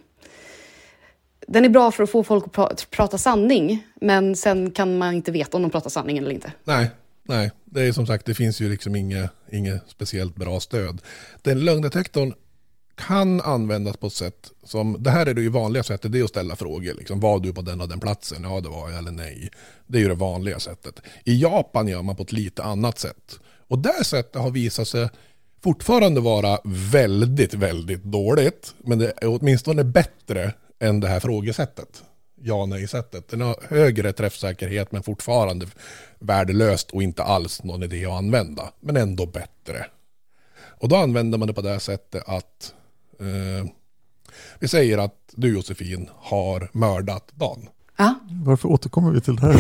[1.48, 3.84] den är bra för att få folk att pra, prata sanning.
[4.02, 6.52] Men sen kan man inte veta om de pratar sanning eller inte.
[6.64, 6.90] Nej,
[7.24, 7.52] nej.
[7.66, 11.02] Det är som sagt, det finns ju liksom inget, inget speciellt bra stöd.
[11.42, 12.34] Den lögndetektorn
[12.96, 16.24] kan användas på ett sätt som, det här är det ju vanliga sättet, det är
[16.24, 16.94] att ställa frågor.
[16.94, 18.44] Liksom, var du på den och den platsen?
[18.44, 19.50] Ja, det var jag eller nej.
[19.88, 21.02] Det är ju det vanliga sättet.
[21.26, 23.40] I Japan gör man på ett lite annat sätt.
[23.68, 25.10] Och det sättet har visat sig
[25.64, 28.76] fortfarande vara väldigt, väldigt dåligt.
[28.78, 32.04] Men det är åtminstone bättre än det här frågesättet.
[32.44, 33.30] Ja nej-sättet.
[33.30, 35.66] Den har högre träffsäkerhet men fortfarande
[36.20, 38.72] värdelöst och inte alls någon idé att använda.
[38.80, 39.86] Men ändå bättre.
[40.82, 42.74] Och då använder man det på det här sättet att
[43.20, 43.70] eh,
[44.60, 47.70] vi säger att du Josefin har mördat Dan.
[47.98, 49.54] Ja, Varför återkommer vi till det här?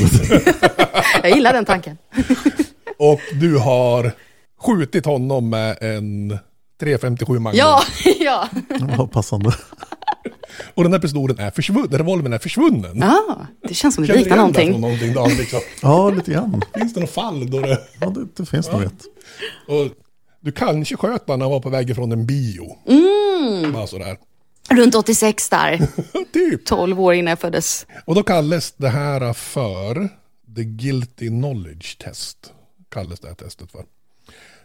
[1.24, 1.98] jag gillar den tanken.
[2.98, 4.14] Och du har
[4.62, 6.38] skjutit honom med en
[6.80, 7.58] 357 Magnum.
[7.60, 7.82] Ja,
[8.19, 8.50] ja.
[8.97, 9.56] Ja, passande.
[10.74, 12.97] Och den här pistolen är försvunnen, revolvern är försvunnen.
[13.00, 14.72] Ja, det känns som det Känner du liknar igen någonting.
[14.72, 15.59] från någonting Dan, liksom?
[15.82, 16.62] Ja, lite grann.
[16.76, 17.80] Finns det något fall då det...
[17.99, 19.03] Ja, det, det finns nog ett.
[19.68, 19.88] Och
[20.39, 22.78] du kanske sköt när han var på väg ifrån en bio.
[22.88, 23.74] Mm.
[23.74, 24.18] Bara sådär.
[24.70, 25.88] Runt 86 där.
[26.34, 26.66] typ.
[26.66, 27.86] 12 år innan jag föddes.
[28.05, 30.09] Och då kallas det här för
[30.55, 32.53] The Guilty Knowledge Test.
[32.89, 33.86] Kallas det här testet för.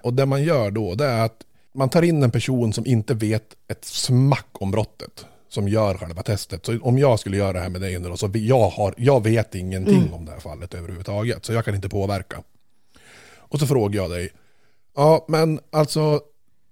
[0.06, 3.14] Och det man gör då det är att man tar in en person som inte
[3.14, 5.26] vet ett smack om brottet.
[5.48, 6.66] Som gör själva testet.
[6.66, 9.54] Så om jag skulle göra det här med dig nu så jag, har, jag vet
[9.54, 10.14] ingenting Mm.
[10.14, 11.44] om det här fallet överhuvudtaget.
[11.44, 12.42] Så jag kan inte påverka.
[13.36, 14.30] Och så frågar jag dig.
[14.94, 16.20] Ja, men alltså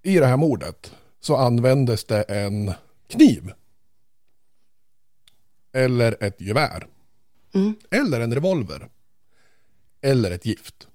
[0.03, 2.73] i det här mordet så användes det en
[3.09, 3.53] kniv.
[5.73, 6.87] Eller ett gevär.
[7.55, 7.75] Mm.
[7.91, 8.89] Eller en revolver.
[10.01, 10.89] Eller ett gift.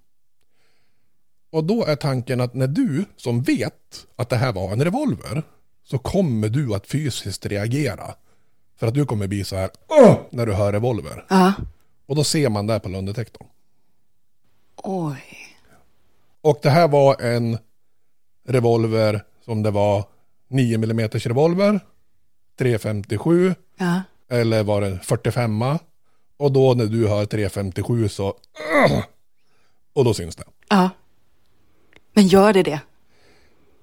[1.52, 5.44] Och då är tanken att när du som vet att det här var en revolver
[5.84, 8.16] så kommer du att fysiskt reagera.
[8.78, 11.26] För att du kommer bli så här "Åh!" när du hör revolver.
[11.30, 11.54] Ja.
[12.06, 13.48] Och då ser man det på lögndetektorn.
[14.84, 15.24] Oj.
[16.42, 17.58] Och det här var en
[18.48, 20.04] revolver som det var
[20.48, 21.80] 9 mm revolver,
[22.60, 24.02] 357 Ja.
[24.30, 25.64] eller var det 45
[26.38, 28.34] Och då när du hör 357 så...
[29.94, 30.44] Och då syns det.
[30.70, 30.90] Ja.
[32.20, 32.80] Men gör det det?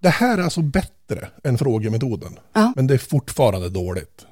[0.01, 2.39] Det här är alltså bättre än frågemetoden.
[2.53, 2.73] Ja.
[2.77, 4.27] Men det är fortfarande dåligt.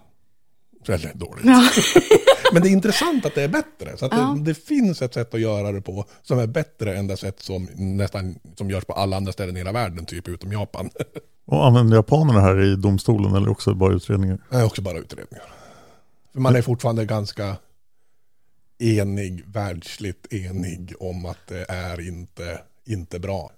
[0.87, 1.45] Väldigt dåligt.
[1.45, 1.69] Ja.
[2.53, 3.97] Men det är intressant att det är bättre.
[3.97, 4.37] Så att Ja.
[4.39, 7.41] det, det finns ett sätt att göra det på som är bättre än det sätt
[7.41, 10.91] som nästan som görs på alla andra ställen i hela världen, typ utom Japan.
[11.45, 14.39] Och använder japanerna här i domstolen eller också bara utredningar?
[14.51, 15.45] Är också bara utredningar.
[16.33, 17.57] För man är fortfarande ganska
[18.79, 23.51] enig, världsligt enig om att det är inte, inte bra.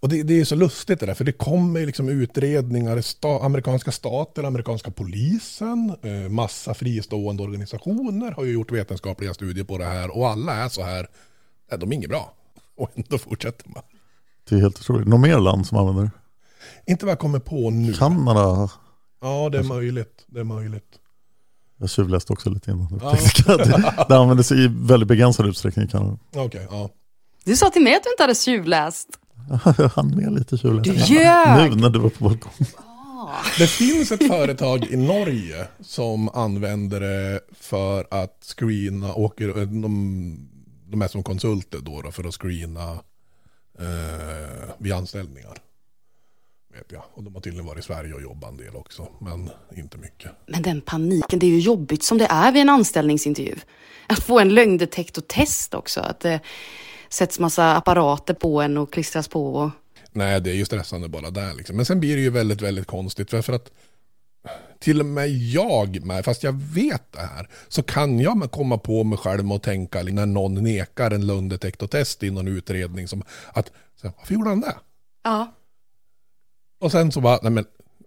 [0.00, 3.92] Och det, det är så lustigt det där, för det kommer liksom utredningar, sta, amerikanska
[3.92, 10.16] stater, amerikanska polisen, eh, massa fristående organisationer har ju gjort vetenskapliga studier på det här
[10.16, 11.06] och alla är så här,
[11.70, 12.34] nej, de är inget bra.
[12.76, 13.82] Och ändå fortsätter man.
[14.48, 15.08] Det är helt otroligt.
[15.08, 16.10] Något mer land som använder det?
[16.92, 17.92] Inte vad jag kommer på nu.
[17.92, 18.70] Kanada?
[19.20, 20.24] Ja, det är möjligt.
[20.26, 20.98] Det är möjligt.
[21.78, 23.00] Jag tjuvläste också lite innan.
[23.02, 23.16] Ja.
[23.56, 26.18] det, det användes i väldigt begränsad utsträckning i Kanada.
[26.34, 26.90] Okej, ja.
[27.44, 29.08] Du sa till mig att du inte hade tjuvläst.
[29.78, 30.94] Jag hann med lite tjuvläsning.
[30.94, 31.70] Du ljög!
[31.70, 32.66] Nu när du var på balkong.
[33.58, 40.48] Det finns ett företag i Norge som använder det för att screena, åker, de,
[40.90, 42.92] de är som konsulter då, då för att screena
[43.78, 45.58] eh, vid anställningar.
[46.74, 47.02] Vet jag.
[47.14, 50.30] Och de har tydligen varit i Sverige och jobbat en del också, men inte mycket.
[50.46, 53.56] Men den paniken, det är ju jobbigt som det är vid en anställningsintervju.
[54.06, 56.00] Att få en lögndetektortest också.
[56.00, 56.40] Att det
[57.12, 59.54] sätts massa apparater på en och klistras på.
[59.54, 59.70] Och...
[60.12, 61.76] Nej, det är ju stressande bara där liksom.
[61.76, 63.30] Men sen blir det ju väldigt, väldigt konstigt.
[63.30, 63.70] För, att
[64.78, 69.04] till och med jag, med, fast jag vet det här, så kan jag komma på
[69.04, 73.70] mig själv att tänka när någon nekar en lögndetektortest i någon utredning som att,
[74.02, 74.74] varför gjorde han det?
[75.24, 75.54] Ja.
[76.80, 77.64] Och sen så bara, nej men,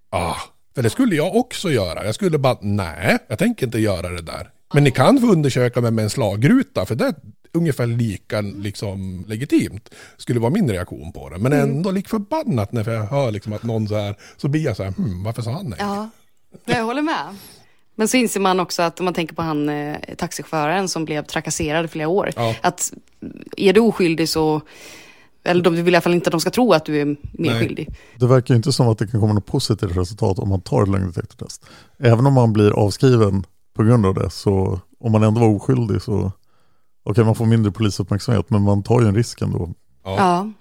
[0.10, 0.36] ah,
[0.76, 2.06] för det skulle jag också göra.
[2.06, 4.50] Jag skulle bara, nej, jag tänker inte göra det där.
[4.74, 7.14] Men ni kan få undersöka mig med en slagruta, för det
[7.54, 9.90] ungefär lika liksom, legitimt.
[10.18, 11.38] Skulle vara min reaktion på det.
[11.38, 11.70] Men Mm.
[11.70, 14.84] ändå lik förbannat när jag hör liksom att någon så här, så blir jag så
[14.84, 15.80] här, hmm, varför sa han nej?
[15.82, 16.10] Ja,
[16.66, 17.36] jag håller med.
[17.96, 21.24] Men så inser man också att om man tänker på han eh, taxichauffören som blev
[21.26, 22.30] trakasserad i flera år.
[22.36, 22.56] Ja.
[22.62, 22.94] Att
[23.58, 24.62] är du oskyldig så,
[25.44, 27.18] eller de vill i alla fall inte att de ska tro att du är mer
[27.32, 27.60] Nej.
[27.60, 27.90] skyldig.
[28.20, 30.84] Det verkar ju inte som att det kan komma något positivt resultat om man tar
[30.84, 31.66] ett lögndetektortest.
[32.00, 36.02] Även om man blir avskriven på grund av det så om man ändå var oskyldig
[36.02, 36.32] så
[37.04, 39.70] okej man får mindre polisuppmärksamhet men man tar ju en risk ändå.
[40.04, 40.52] Ja.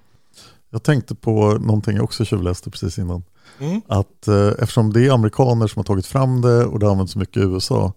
[0.71, 3.23] Jag tänkte på någonting jag också tjuvläste precis innan.
[3.59, 3.81] Mm.
[3.89, 7.19] Att eh, eftersom det är amerikaner som har tagit fram det och det används så
[7.19, 7.93] mycket i USA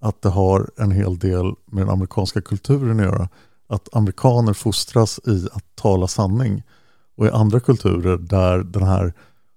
[0.00, 3.28] att det har en hel del med den amerikanska kulturen att göra.
[3.68, 6.62] Att amerikaner fostras i att tala sanning.
[7.16, 9.12] Och i andra kulturer där den här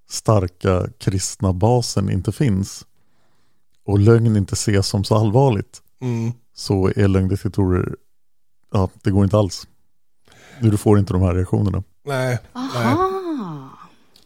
[0.10, 2.86] starka kristna basen inte finns
[3.86, 6.32] och lögn inte ses som så allvarligt Mm.
[6.54, 7.96] så är lögndetektorer,
[8.72, 9.68] ja det går inte alls.
[10.62, 11.84] Du får inte de här reaktionerna.
[12.06, 13.70] Nej, nej, Aha.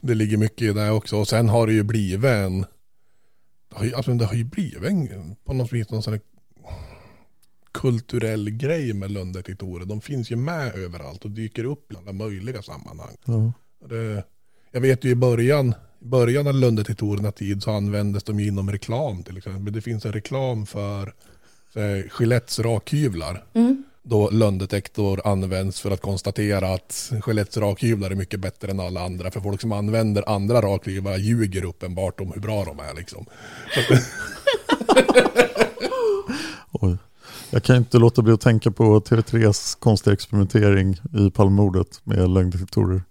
[0.02, 1.18] det ligger mycket i det också.
[1.18, 2.62] Och sen har det ju blivit en,
[3.70, 6.22] det har ju, alltså, det har ju blivit en, på något vis någon sån här
[7.72, 9.86] kulturell grej med lögndetektorer.
[9.86, 13.16] De finns ju med överallt och dyker upp i alla möjliga sammanhang.
[13.26, 13.54] Ja.
[13.90, 14.24] Det,
[14.72, 18.72] jag vet ju i början, i början av lögndetektorernas tid så användes de ju inom
[18.72, 19.74] reklam till exempel.
[19.74, 21.14] Det finns en reklam för
[22.20, 23.46] Gillettes rakhyvlar.
[23.54, 23.84] Mm.
[24.04, 29.32] Då lögndetektor används för att konstatera att Gillettes rakhyvlar är mycket bättre än alla andra.
[29.32, 32.94] För folk som använder andra rakhyvlar ljuger uppenbart om hur bra de är.
[32.96, 33.26] Liksom.
[36.72, 36.98] Oj.
[37.50, 43.04] Jag kan inte låta bli att tänka på TV3s konstiga experimentering i Palmemordet med lögndetektorer.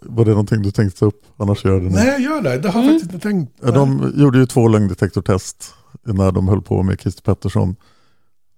[0.00, 1.22] Var, det någonting du tänkte ta upp?
[1.36, 1.94] Annars gör jag det nu.
[1.94, 2.58] nej, gör det.
[2.58, 3.62] Det har jag faktiskt inte tänkt.
[3.62, 7.76] De gjorde ju två lögndetektortest när de höll på med Christer Pettersson.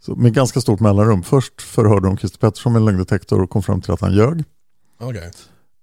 [0.06, 1.22] Så med ganska stort mellanrum.
[1.22, 4.44] Först förhörde de Christer Pettersson med en lögndetektor och kom fram till att han ljög.
[5.00, 5.30] Okej.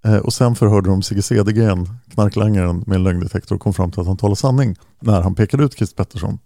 [0.06, 4.02] Eh, och sen förhörde de Sigge Cedergren, knarklangaren, med en lögndetektor och kom fram till
[4.02, 6.40] att han talade sanning när han pekade ut Christer Pettersson.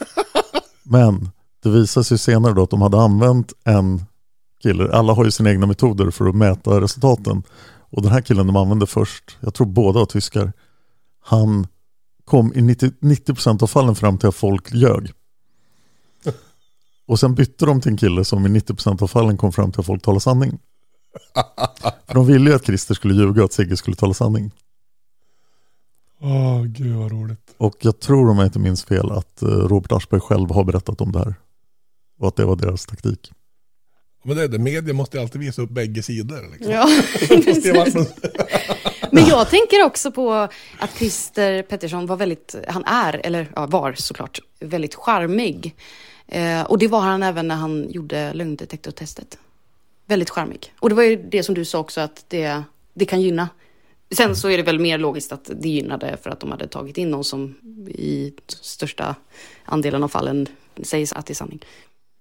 [0.82, 1.30] Men
[1.62, 4.04] det visade sig senare då att de hade använt en
[4.62, 7.42] kille, alla har ju sina egna metoder för att mäta resultaten.
[7.90, 10.52] Och den här killen de använde först, jag tror båda var tyskar,
[11.24, 11.66] han
[12.24, 15.12] kom i 90, 90% av fallen fram till att folk ljög.
[17.10, 19.80] Och sen bytte de till en kille som i 90% av fallen kom fram till
[19.80, 20.58] att folk talade sanning.
[22.06, 24.50] För de ville ju att Christer skulle ljuga och att Sigge skulle tala sanning.
[26.20, 27.54] Åh, gud vad roligt.
[27.56, 31.00] Och jag tror om jag inte minns fel att eh, Robert Aschberg själv har berättat
[31.00, 31.34] om det här.
[32.20, 33.32] Och att det var deras taktik.
[34.24, 36.42] Men det är det, media måste ju alltid visa upp bägge sidor.
[36.52, 36.72] Liksom.
[36.72, 36.88] Ja,
[37.94, 38.06] någon-
[39.12, 40.32] Men jag tänker också på
[40.78, 45.74] att Christer Pettersson var väldigt, han är, eller ja, var såklart, väldigt charmig.
[46.30, 49.38] Eh, och det var han även när han gjorde lögndetektortestet.
[50.06, 50.74] Väldigt charmig.
[50.78, 52.62] Och det var ju det som du sa också att det,
[52.94, 53.48] det kan gynna.
[54.16, 56.98] Sen så är det väl mer logiskt att det gynnade för att de hade tagit
[56.98, 57.54] in någon som
[57.88, 59.14] i största
[59.64, 60.46] andelen av fallen
[60.82, 61.64] sägs att det är sanning.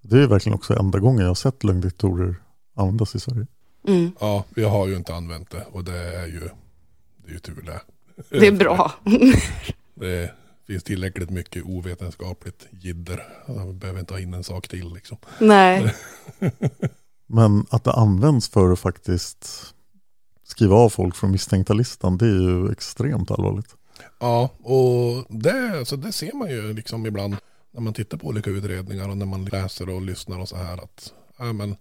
[0.02, 2.36] Det är verkligen också enda gången jag har sett lögndetektorer
[2.76, 3.48] användas i Sverige.
[3.88, 4.12] Mm.
[4.20, 6.40] Ja, vi har ju inte använt det och det är ju,
[7.18, 7.82] det är ju tur det.
[8.40, 8.92] Det är bra.
[9.94, 10.32] Det
[10.70, 13.24] finns tillräckligt mycket ovetenskapligt jidder.
[13.48, 15.18] Jag behöver inte ha in en sak till liksom.
[15.40, 15.96] Nej.
[17.28, 19.74] Men att det används för att faktiskt
[20.44, 23.76] skriva av folk från misstänkta listan, det är ju extremt allvarligt.
[24.20, 27.36] Ja, och det, så det ser man ju liksom ibland
[27.72, 30.78] när man tittar på olika utredningar och när man läser och lyssnar och så här
[30.84, 31.76] att ja, men,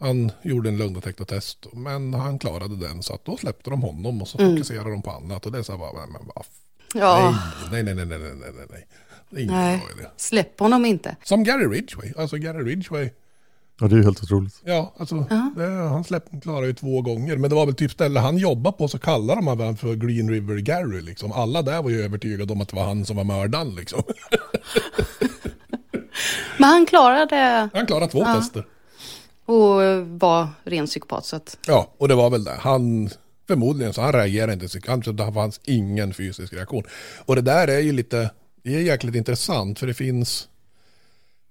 [0.00, 4.28] han gjorde en lögndetektortest men han klarade den så att då släppte de honom och
[4.28, 4.52] så Mm.
[4.56, 6.46] fokuserar de på annat och det är så här bara, men, men vad
[6.94, 7.38] Ja.
[7.72, 8.86] nej, nej, nej, nej, nej, nej, nej, nej.
[9.30, 10.08] Det är ingen Nej, bra idé.
[10.16, 11.16] släpp honom inte.
[11.24, 13.10] Som Gary Ridgway, alltså Gary Ridgway
[13.80, 14.60] Ja, det är ju helt otroligt.
[14.64, 15.14] Ja, alltså
[15.56, 17.36] det, han släppte, klarade ju två gånger.
[17.36, 20.30] Men det var väl typ ställe han jobbade på så kallade de honom för Green
[20.30, 21.00] River Gary.
[21.00, 21.32] Liksom.
[21.32, 23.74] Alla där var ju övertygade om att det var han som var mördaren.
[23.74, 24.02] Liksom.
[26.58, 28.34] Men han klarade Han klarade två Ja.
[28.34, 28.66] tester.
[29.46, 29.80] och
[30.20, 31.24] var ren psykopat.
[31.26, 32.56] Så att, Ja, och det var väl det.
[32.60, 33.10] Han,
[33.46, 34.80] förmodligen så han reagerade inte.
[34.86, 36.84] Han, så det fanns ingen fysisk reaktion.
[37.24, 38.30] Och det där är ju lite,
[38.62, 40.48] det är jäkligt intressant för det finns,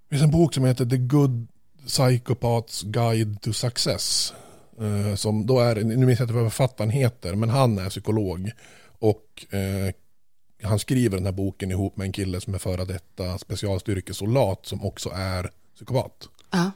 [0.10, 1.48] det finns en bok som heter The Good
[1.86, 4.34] Psychopath's Guide to Success.
[4.80, 8.52] Eh, som då är, nu minns jag inte vad författaren heter, men han är psykolog.
[9.00, 9.94] Och eh,
[10.64, 14.86] han skriver den här boken ihop med en kille som är före detta specialstyrkesoldat som
[14.86, 16.30] också är psykopat.
[16.52, 16.72] ja.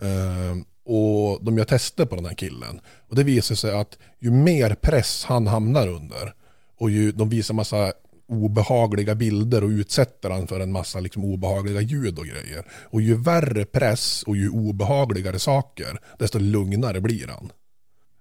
[0.00, 0.56] Eh,
[0.88, 2.80] och de gör tester på den här killen.
[3.08, 6.34] Och det visar sig att ju mer press han hamnar under
[6.78, 7.92] och ju de visar massa
[8.28, 12.64] obehagliga bilder och utsätter han för en massa liksom obehagliga ljud och grejer.
[12.90, 17.52] Och ju värre press och ju obehagligare saker, desto lugnare blir han.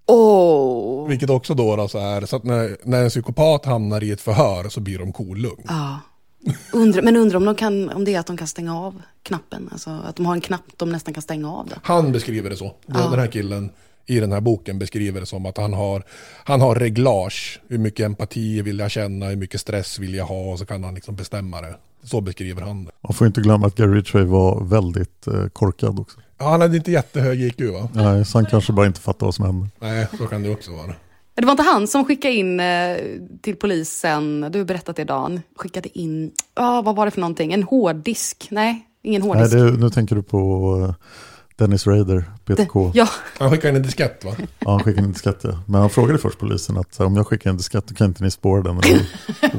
[0.08, 1.08] Åh!
[1.08, 4.22] Vilket också då, då så är, så att när, när en psykopat hamnar i ett
[4.22, 5.64] förhör så blir de kolugn.
[5.68, 6.00] Ja.
[6.74, 9.70] Undra, men undrar om, de kan, om det är att de kan stänga av knappen.
[9.72, 11.80] Alltså att de har en knapp de nästan kan stänga av det.
[11.84, 12.76] Han beskriver det så.
[12.86, 13.10] Ja.
[13.10, 13.70] Den här killen
[14.06, 16.04] i den här boken beskriver det som att han har,
[16.44, 17.62] han har reglage.
[17.68, 20.84] Hur mycket empati vill jag känna, hur mycket stress vill jag ha och så kan
[20.84, 21.76] han liksom bestämma det.
[22.04, 22.92] Så beskriver han det.
[23.02, 26.20] Man får inte glömma att Gary Ritchie var väldigt eh, korkad också.
[26.38, 27.90] Ja, han hade inte jättehög IQ va?
[27.94, 29.68] Nej, så han kanske bara inte fattar vad som hände.
[29.80, 30.94] Nej, så kan det också vara.
[31.42, 32.98] Det var inte han som skickade in eh,
[33.42, 37.54] till polisen, du har berättat det Dan, skickade in, ja vad var det för någonting,
[37.54, 38.48] en hårddisk?
[38.52, 39.52] Nej, ingen Nej, hårddisk.
[39.52, 40.40] det, nu tänker du på
[40.90, 40.96] eh,
[41.56, 42.92] Dennis Rader, PTK.
[42.94, 43.08] Ja.
[43.40, 44.32] Han skickade in en diskett va?
[44.60, 45.60] Ja, han skickade en diskett ja.
[45.66, 48.62] Men han frågade först polisen att om jag skickar en diskett kan inte ni spåra
[48.62, 48.78] den.
[48.78, 48.84] Och,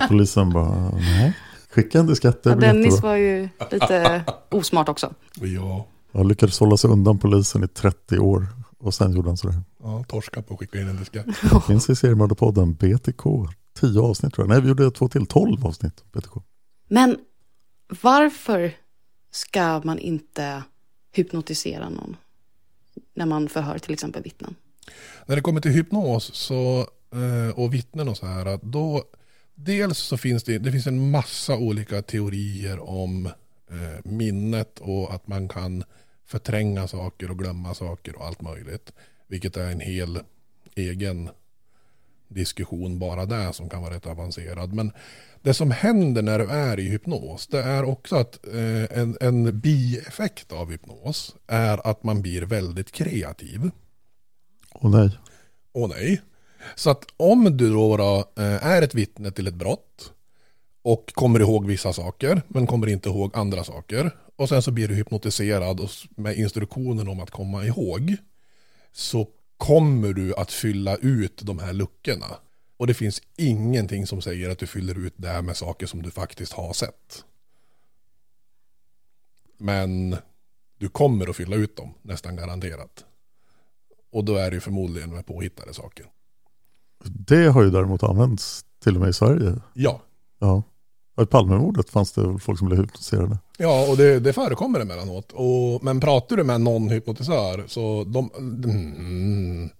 [0.08, 1.32] polisen bara, nej,
[1.70, 3.08] skicka en diskett, det Ja, Dennis jättebra.
[3.10, 5.12] var ju lite osmart också.
[5.34, 8.46] Ja, Jag lyckades hålla sig undan polisen i 30 år
[8.78, 9.62] och sen gjorde han sådär.
[9.82, 11.26] ja torska på att skicka in en diskett.
[11.26, 13.22] Det finns i seriemördarpodden BTK,
[13.80, 14.48] 10 avsnitt tror jag.
[14.48, 16.32] Nej, vi gjorde två till, 12 avsnitt BTK.
[16.88, 17.16] Men
[18.02, 18.72] varför
[19.30, 20.62] ska man inte
[21.12, 22.16] hypnotisera någon
[23.14, 24.54] när man förhör till exempel vittnen?
[25.26, 29.04] När det kommer till hypnos så, eh, och vittnen och så här, att då
[29.54, 33.26] dels så finns det, det finns en massa olika teorier om
[33.70, 35.84] eh, minnet och att man kan
[36.28, 38.92] förtränga saker och glömma saker och allt möjligt.
[39.26, 40.20] Vilket är en hel
[40.74, 41.30] egen
[42.28, 44.72] diskussion bara där som kan vara rätt avancerad.
[44.72, 44.92] Men
[45.42, 49.60] det som händer när du är i hypnos det är också att eh, en, en
[49.60, 53.70] bieffekt av hypnos är att man blir väldigt kreativ.
[54.72, 55.18] Och nej,
[55.72, 56.22] Åh nej.
[56.74, 60.12] Så att om du då, då eh, är ett vittne till ett brott
[60.82, 64.88] och kommer ihåg vissa saker men kommer inte ihåg andra saker och sen så blir
[64.88, 68.16] du hypnotiserad och med instruktionen om att komma ihåg
[68.92, 72.26] så kommer du att fylla ut de här luckorna.
[72.76, 76.02] Och det finns ingenting som säger att du fyller ut det här med saker som
[76.02, 77.24] du faktiskt har sett.
[79.56, 80.16] Men
[80.78, 83.04] du kommer att fylla ut dem nästan garanterat.
[84.12, 86.06] Och då är det ju förmodligen med påhittade saker.
[87.04, 89.60] det har ju däremot använts till och med i Sverige.
[89.74, 90.00] Ja.
[90.38, 90.62] Ja.
[91.16, 93.38] Och I Palmemordet fanns det folk som blev hypnotiserade.
[93.56, 95.32] Ja, och det, det förekommer emellanåt.
[95.32, 99.70] Och, men pratar du med någon hypnotisör så de, mm,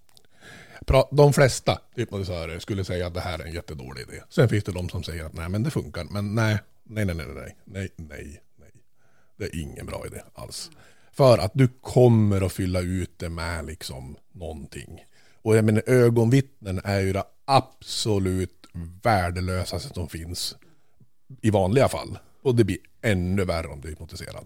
[0.85, 4.21] pra, de flesta hypnotisörer skulle säga att det här är en jättedålig idé.
[4.29, 6.07] Sen finns det de som säger att nej men det funkar.
[6.11, 8.71] Men nej, nej, nej, nej, nej, nej, nej, nej.
[9.37, 10.71] Det är ingen bra idé alls.
[11.11, 14.99] För att du kommer att fylla ut det med liksom någonting.
[15.41, 18.58] Och jag menar ögonvittnen är ju det absolut
[19.03, 20.55] värdelösaste som finns
[21.41, 22.19] i vanliga fall.
[22.43, 24.45] Och det blir ännu värre om du är hypnotiserad.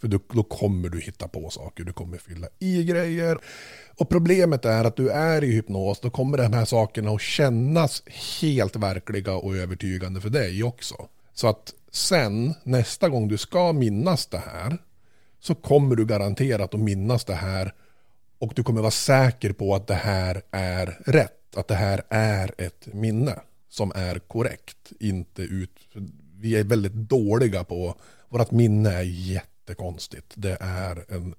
[0.00, 3.38] För då, då kommer du hitta på saker, du kommer fylla i grejer.
[3.96, 8.02] Och problemet är att du är i hypnos, då kommer de här sakerna att kännas
[8.40, 11.08] helt verkliga och övertygande för dig också.
[11.34, 14.78] Så att sen, nästa gång du ska minnas det här,
[15.40, 17.74] så kommer du garanterat att minnas det här
[18.38, 22.54] och du kommer vara säker på att det här är rätt, att det här är
[22.58, 25.70] ett minne som är korrekt, inte ut...
[26.40, 27.94] Vi är väldigt dåliga på,
[28.28, 30.32] vårt minne är jättekonstigt.
[30.34, 31.34] Det är en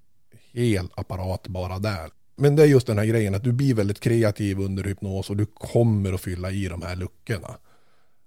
[0.54, 2.10] hel apparat bara där.
[2.36, 5.38] Men det är just den här grejen att du blir väldigt kreativ under hypnos och
[5.38, 7.58] du kommer att fylla i de här luckorna.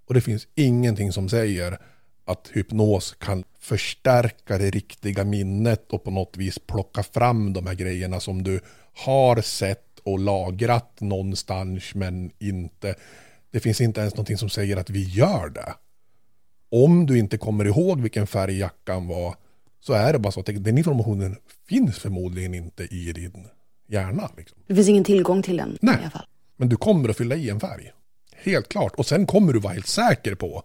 [0.06, 1.78] Och det finns ingenting som säger
[2.24, 7.74] att hypnos kan förstärka det riktiga minnet och på något vis plocka fram de här
[7.74, 8.60] grejerna som du
[8.94, 12.94] har sett och lagrat någonstans men inte.
[13.50, 15.74] Det finns inte ens någonting som säger att vi gör det.
[16.70, 19.36] Om du inte kommer ihåg vilken färg jackan var
[19.80, 21.36] så är det bara så att den informationen
[21.68, 23.48] finns förmodligen inte i din
[23.88, 24.30] hjärna.
[24.36, 24.58] Liksom.
[24.66, 25.94] Det finns ingen tillgång till den Nej.
[25.94, 26.26] i alla fall.
[26.56, 27.92] Men du kommer att fylla i en färg.
[28.36, 28.94] Helt klart.
[28.94, 30.62] Och sen kommer du vara helt säker på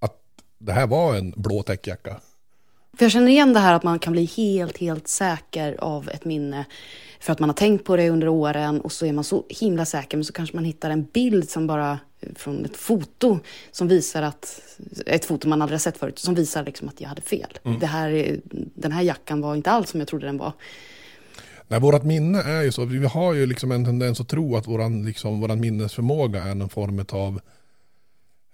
[0.00, 0.20] att
[0.58, 2.20] det här var en blå täckjacka.
[2.98, 6.24] För jag känner igen det här att man kan bli helt, helt säker av ett
[6.24, 6.64] minne
[7.20, 9.84] för att man har tänkt på det under åren och så är man så himla
[9.84, 11.98] säker men så kanske man hittar en bild som bara
[12.36, 13.38] från ett foto
[13.70, 14.60] som visar att
[15.06, 17.58] ett foto man aldrig har sett förut som visar liksom att jag hade fel.
[17.64, 17.78] Mm.
[17.78, 18.40] Det här, är-
[18.74, 20.52] den här jackan var inte alls som jag trodde den var.
[21.68, 24.66] Nej, vårat minne är ju så, vi har ju liksom en tendens att tro att
[24.68, 27.40] våran, liksom, våran minnesförmåga är någon form av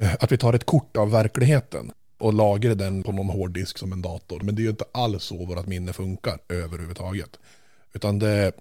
[0.03, 3.93] eh, att vi tar ett kort av verkligheten och lagra den på någon hårddisk som
[3.93, 4.41] en dator.
[4.41, 7.39] Men det är ju inte alls så vårt minne funkar överhuvudtaget.
[7.93, 8.53] Utan det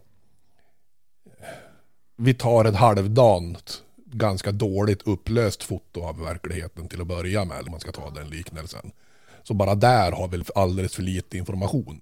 [2.16, 7.72] vi tar ett halvdant, ganska dåligt upplöst foto av verkligheten till att börja med, om
[7.72, 8.92] man ska ta den liknelsen.
[9.44, 12.02] Så bara där har vi alldeles för lite information.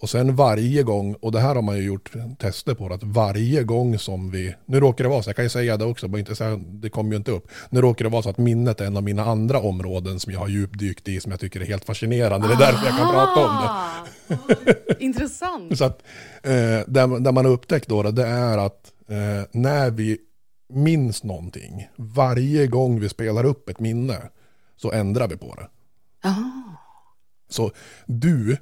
[0.00, 3.62] Och sen varje gång, och det här har man ju gjort tester på, att varje
[3.62, 6.18] gång som vi, nu råkar det vara så, jag kan ju säga det också, bara
[6.18, 7.48] inte säga, det kommer ju inte upp.
[7.70, 10.40] Nu råkar det vara så att minnet är en av mina andra områden som jag
[10.40, 12.48] har djupdykt i, som jag tycker är helt fascinerande.
[12.48, 13.56] Det är därför jag kan prata om
[14.28, 14.96] det.
[15.04, 15.78] Intressant.
[15.78, 16.02] Så att,
[16.42, 16.50] eh,
[16.86, 20.18] där, där man har upptäckt då, det är att eh, när vi
[20.72, 24.18] minns någonting, varje gång vi spelar upp ett minne,
[24.76, 25.68] så ändrar vi på det.
[27.48, 27.70] Så
[28.06, 28.56] du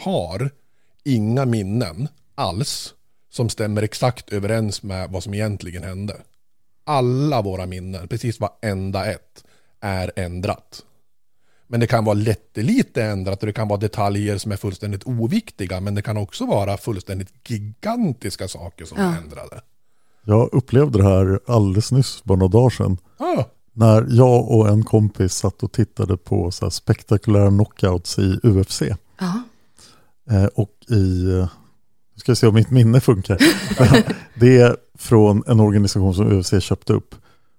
[0.00, 0.50] har
[1.04, 2.94] inga minnen alls
[3.30, 6.16] som stämmer exakt överens med vad som egentligen hände.
[6.84, 9.44] Alla våra minnen, precis varenda ett,
[9.80, 10.82] är ändrat.
[11.66, 15.80] Men det kan vara lättelite ändrat och det kan vara detaljer som är fullständigt oviktiga.
[15.80, 19.04] Men det kan också vara fullständigt gigantiska saker som Ja.
[19.04, 19.60] är ändrade.
[20.24, 22.98] Jag upplevde det här alldeles nyss, bara några dagar sedan.
[23.16, 23.44] Ah.
[23.72, 28.82] När jag och en kompis satt och tittade på så här spektakulära knockouts i UFC.
[29.20, 29.42] Ja.
[30.30, 31.48] Eh, och i, eh,
[32.14, 33.38] nu ska jag se om mitt minne funkar.
[34.40, 37.14] det är från en organisation som UFC köpte upp.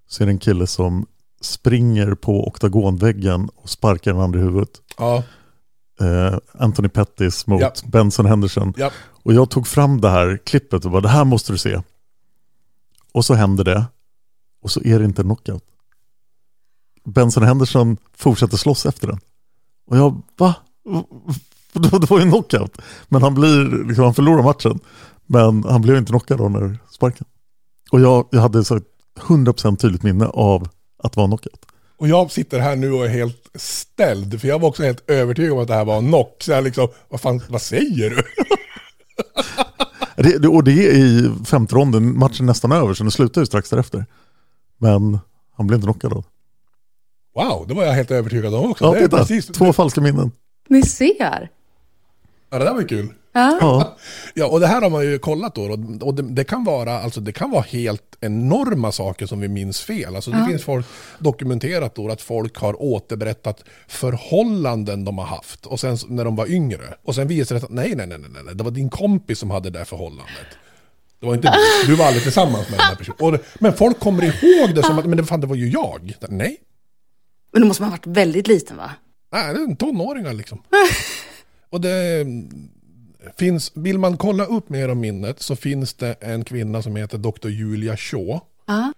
[0.08, 1.06] Så är det en kille som
[1.42, 4.82] springer på oktagonväggen och sparkar den andra i huvudet.
[4.98, 5.24] Ja.
[6.02, 7.74] Eh, Anthony Pettis mot Ja.
[7.86, 8.74] Benson Henderson.
[8.78, 8.92] Ja.
[9.24, 11.82] Och jag tog fram det här klippet och bara, det här måste du se.
[13.12, 13.86] Och så händer det.
[14.62, 15.64] Och så är det inte en knockout.
[17.04, 19.20] Benson Henderson fortsätter slåss efter den.
[19.88, 20.56] Och jag, va?
[21.74, 22.78] Det det var ju en knockout.
[23.08, 24.80] Men han, blir, liksom, han förlorar matchen.
[25.26, 27.26] Men han blev inte knockad av när sparken.
[27.92, 28.80] Och jag, jag hade så
[29.20, 30.68] 100% tydligt minne av
[31.04, 31.66] att vara knockout.
[31.98, 34.42] Och jag sitter här nu och är helt ställd.
[34.42, 36.36] För jag var också helt övertygad om att det här var en knock.
[36.44, 38.24] Så jag liksom, vad fan, vad säger du?
[40.16, 43.42] Det, det, och det är i femte ronden, matchen är nästan över så den slutar
[43.42, 44.06] ju strax därefter.
[44.78, 45.20] Men
[45.58, 46.26] han blev inte knockad av.
[47.36, 48.86] Wow, det var jag helt övertygad om också.
[48.86, 50.32] Ja, det är titta, precis, två falska minnen.
[50.70, 51.50] Ni ser.
[52.52, 53.14] Ja, det där var ju kul.
[53.34, 53.97] Ja.
[54.34, 55.62] Ja, och det här har man ju kollat då.
[56.02, 59.82] Och det, det, kan vara, alltså, det kan vara helt enorma saker som vi minns
[59.82, 60.16] fel.
[60.16, 60.45] Alltså, det Ja.
[60.47, 60.86] finns folk,
[61.20, 65.66] dokumenterat då att folk har återberättat förhållanden de har haft.
[65.66, 66.95] Och sen när de var yngre.
[67.04, 69.39] Och sen visar det sig att nej, nej, nej, nej, nej, det var din kompis
[69.39, 70.47] som hade det där förhållandet.
[71.20, 71.54] Det var inte
[71.86, 71.91] du.
[71.91, 73.18] Du var aldrig tillsammans med den här personen.
[73.20, 76.14] Och men folk kommer ihåg det som att, men det, fan, det var ju jag.
[76.30, 76.58] Nej,
[77.54, 78.91] Men då måste man ha varit väldigt liten va?
[79.34, 80.64] Nej, det är en tonåringar liksom.
[81.72, 82.26] Och det
[83.38, 87.18] finns, vill man kolla upp mer om minnet så finns det en kvinna som heter
[87.18, 87.48] Dr.
[87.50, 88.40] Julia Shaw.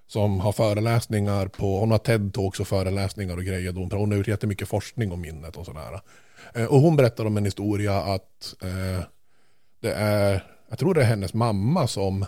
[0.07, 3.73] Som har föreläsningar på, hon har TED-talks och föreläsningar och grejer.
[3.73, 5.99] Hon, hon har gjort jättemycket forskning om minnet och sådär.
[6.55, 9.03] Eh, Och hon berättar om en historia att eh,
[9.81, 12.25] det är, jag tror det är hennes mamma som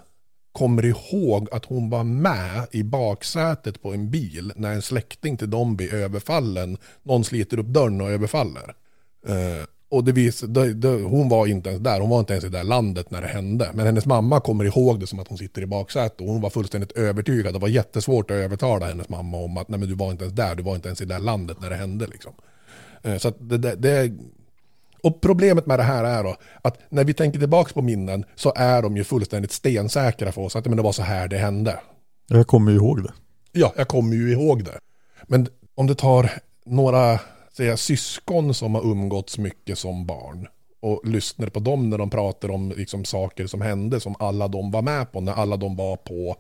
[0.52, 5.50] kommer ihåg att hon var med i baksätet på en bil när en släkting till
[5.50, 6.78] dem blir överfallen.
[7.04, 8.76] Någon sliter upp dörren och överfaller.
[9.28, 12.45] Eh, och det vis, det, det, hon var inte ens där, hon var inte ens
[12.45, 13.69] i det där landet när det hände.
[13.73, 16.49] Men hennes mamma kommer ihåg det som att hon sitter i baksätet och hon var
[16.49, 17.53] fullständigt övertygad.
[17.53, 20.36] Det var jättesvårt att övertala hennes mamma om att nej men du var inte ens
[20.36, 22.07] där, du var inte ens i det landet när det hände.
[22.07, 22.33] Liksom.
[23.03, 24.11] Eh, så det, det, det
[25.01, 28.53] och problemet med det här är då att när vi tänker tillbaka på minnen så
[28.55, 31.79] är de ju fullständigt stensäkra för oss att men det var så här det hände.
[32.27, 33.13] Jag kommer ju ihåg det.
[33.51, 34.79] Ja, jag kommer ju ihåg det.
[35.23, 36.29] Men om du tar
[36.65, 37.19] några
[37.58, 40.47] säga, syskon som har umgåtts mycket som barn
[40.80, 44.72] och lyssnar på dem när de pratar om liksom, saker som hände som alla de
[44.72, 46.36] var med på när alla de var på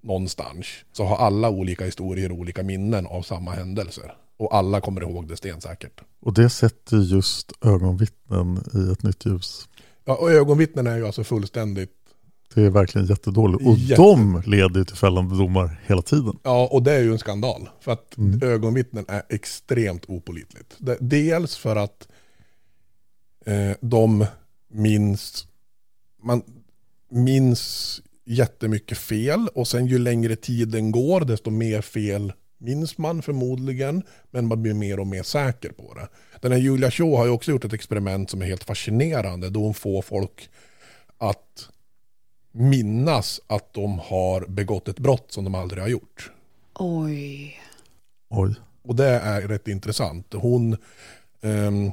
[0.00, 4.14] någonstans så har alla olika historier och olika minnen av samma händelser.
[4.36, 6.00] Och alla kommer ihåg det stensäkert.
[6.20, 9.68] Och det sätter just ögonvittnen i ett nytt ljus.
[10.04, 12.01] Ja, och ögonvittnen är ju alltså fullständigt...
[12.54, 13.66] Det är verkligen jättedåligt.
[13.66, 14.02] Och Jätte...
[14.02, 16.38] de leder ju till fällande domar hela tiden.
[16.42, 17.68] Ja, och det är ju en skandal.
[17.80, 18.42] För att mm.
[18.42, 20.76] ögonvittnen är extremt opolitligt.
[21.00, 22.08] Dels för att
[23.46, 24.26] eh, de
[24.70, 25.46] minns...
[26.22, 26.42] Man
[27.10, 34.02] minns jättemycket fel och sen ju längre tiden går desto mer fel minns man förmodligen,
[34.30, 36.08] men man blir mer och mer säker på det.
[36.40, 39.62] Den här Julia Shaw har ju också gjort ett experiment som är helt fascinerande, då
[39.62, 40.48] hon får folk
[41.18, 41.68] att
[42.52, 46.30] minnas att de har begått ett brott som de aldrig har gjort.
[46.74, 47.60] Oj.
[48.30, 48.54] Oj.
[48.82, 50.26] Och det är rätt intressant.
[50.32, 50.76] Hon,
[51.40, 51.92] um,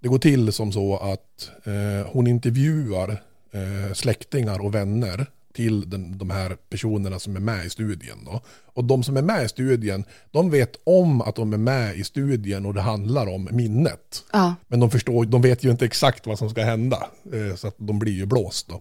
[0.00, 3.10] det går till som så att uh, hon intervjuar
[3.54, 5.26] uh, släktingar och vänner
[5.58, 8.18] till den, de här personerna som är med i studien.
[8.24, 8.40] Då.
[8.64, 12.04] Och de som är med i studien, de vet om att de är med i
[12.04, 14.24] studien och det handlar om minnet.
[14.32, 14.54] Ja.
[14.68, 17.74] Men de, förstår, de vet ju inte exakt vad som ska hända, eh, så att
[17.78, 18.68] de blir ju blåst.
[18.68, 18.80] Då.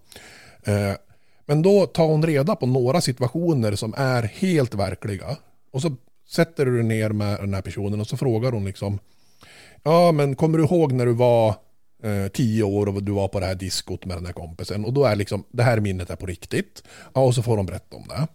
[0.67, 0.95] Eh,
[1.45, 5.37] men då tar hon reda på några situationer som är helt verkliga.
[5.71, 5.95] Och så
[6.29, 8.99] sätter du ner med den här personen och så frågar hon liksom,
[9.83, 11.55] ja men kommer du ihåg när du var
[12.03, 14.85] eh, tio år och du var på det här diskot med den här kompisen.
[14.85, 16.83] Och då är liksom, det här minnet är på riktigt.
[17.13, 18.27] Ja, och så får de berätta om det.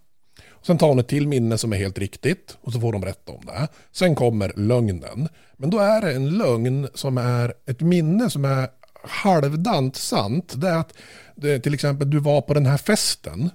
[0.62, 3.32] Sen tar hon ett till minne som är helt riktigt och så får de berätta
[3.32, 3.68] om det.
[3.92, 5.28] Sen kommer lögnen.
[5.56, 8.68] Men då är det en lögn som är ett minne som är
[9.04, 10.52] halvdant sant.
[10.56, 10.94] Det är att
[11.40, 13.50] till exempel du var på den här festen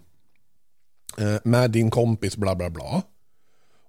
[1.17, 3.01] eh, med din kompis bla bla bla.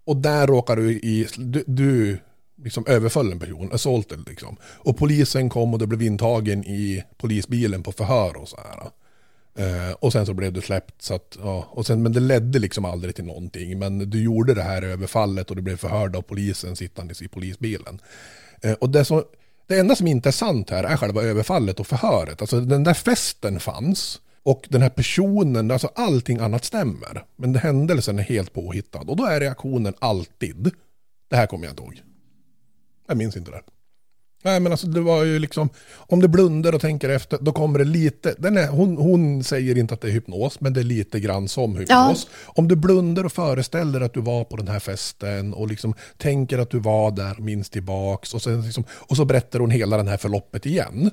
[0.05, 2.19] Och där råkar du i, du, du
[2.65, 4.57] liksom överföll en person, assaulted liksom.
[4.63, 8.91] Och polisen kom och du blev intagen i polisbilen på förhör och så här.
[9.59, 12.59] Eh, och sen så blev du släppt så att, ja, och sen, men det ledde
[12.59, 13.79] liksom aldrig till någonting.
[13.79, 18.01] Men du gjorde det här överfallet och du blev förhörd av polisen sittandes i polisbilen.
[18.63, 19.23] Eh, och det, som,
[19.69, 22.41] det enda som inte är sant här är själva överfallet och förhöret.
[22.41, 24.21] Alltså den där festen fanns.
[24.43, 27.25] Och den här personen, alltså allting annat stämmer.
[27.37, 28.99] Men händelsen är helt påhittad.
[28.99, 30.71] Och då är reaktionen alltid,
[31.29, 32.03] det här kommer jag inte ihåg.
[33.09, 33.63] Jag minns inte det.
[34.43, 37.79] Nej men alltså det var ju liksom, om du blundar och tänker efter, då kommer
[37.79, 40.85] det lite, den är, hon, hon säger inte att det är hypnos, men det är
[40.85, 42.27] lite grann som hypnos.
[42.31, 42.53] Ja.
[42.57, 46.59] Om du blundar och föreställer att du var på den här festen och liksom tänker
[46.59, 50.09] att du var där, minns tillbaks och, sen liksom, och så berättar hon hela den
[50.09, 51.11] här förloppet igen.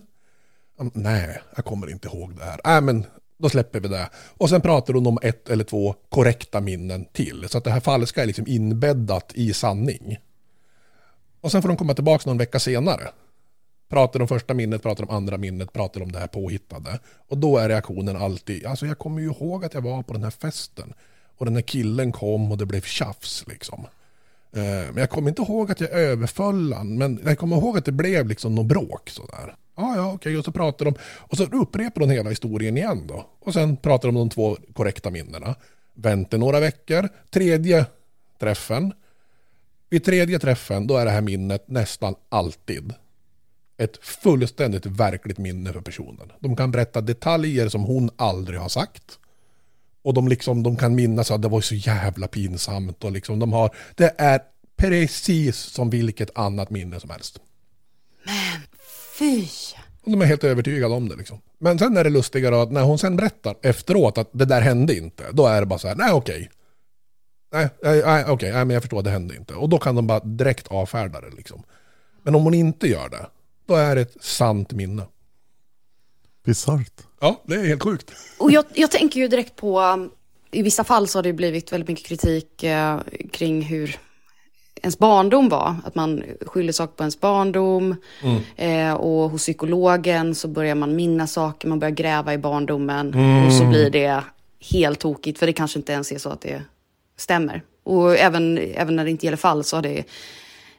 [0.94, 2.60] Nej, jag kommer inte ihåg det här.
[2.66, 3.06] Nej men
[3.38, 4.10] då släpper vi det.
[4.38, 7.46] Och sen pratar hon om ett eller två korrekta minnen till.
[7.50, 10.18] Så att det här falska är liksom inbäddat i sanning.
[11.46, 13.10] Och sen får de komma tillbaka någon vecka senare.
[13.90, 17.00] Pratar om första minnet, pratar om andra minnet, pratar om det här påhittade.
[17.28, 20.24] Och då är reaktionen alltid, alltså jag kommer ju ihåg att jag var på den
[20.24, 20.94] här festen.
[21.38, 23.88] Och den här killen kom och det blev tjafs liksom.
[24.56, 27.86] Eh, men jag kommer inte ihåg att jag överföll han, men jag kommer ihåg att
[27.86, 29.56] det blev liksom något bråk sådär.
[29.76, 33.26] Ja, ja, okej, och så pratar de, och så upprepar de hela historien igen då.
[33.40, 35.56] Och sen pratar de om de två korrekta minnena.
[35.94, 37.86] Väntar några veckor, tredje
[38.40, 38.94] träffen,
[39.90, 42.94] vid tredje träffen då är det här minnet nästan alltid
[43.78, 46.32] ett fullständigt verkligt minne för personen.
[46.40, 49.20] De kan berätta detaljer som hon aldrig har sagt.
[50.02, 53.04] Och de, liksom, de kan minnas att det var så jävla pinsamt.
[53.04, 54.42] Och liksom de har, det är
[54.78, 57.40] precis som vilket annat minne som helst.
[58.26, 58.62] Men
[59.20, 59.48] fy!
[60.02, 61.16] Och de är helt övertygade om det.
[61.16, 61.42] Liksom.
[61.58, 64.98] Men sen är det lustigare att när hon sen berättar efteråt att det där hände
[64.98, 65.24] inte.
[65.32, 66.50] Då är det bara så här, nej okej
[67.52, 69.54] nej, nej, nej okej, nej, men jag förstår, det hände inte.
[69.54, 71.64] Och då kan de bara direkt avfärda det liksom.
[72.24, 73.26] Men om hon inte gör det,
[73.66, 75.04] då är det ett sant minne.
[76.46, 77.02] Bisarrt.
[77.20, 78.12] Ja, det är helt sjukt.
[78.40, 80.08] Och jag, jag tänker ju direkt på,
[80.52, 83.00] i vissa fall så har det blivit väldigt mycket kritik eh,
[83.32, 84.00] kring hur
[84.82, 85.76] ens barndom var.
[85.84, 87.96] Att man skyller saker på ens barndom.
[88.24, 88.42] Mm.
[88.56, 93.14] Eh, och hos psykologen så börjar man minnas saker, man börjar gräva i barndomen.
[93.14, 93.48] Mm.
[93.48, 94.24] Och så blir det
[94.72, 96.62] helt tokigt, för det kanske inte ens är så att det
[97.18, 97.62] stämmer.
[97.84, 100.04] Och även, även när det inte gäller fall så har det,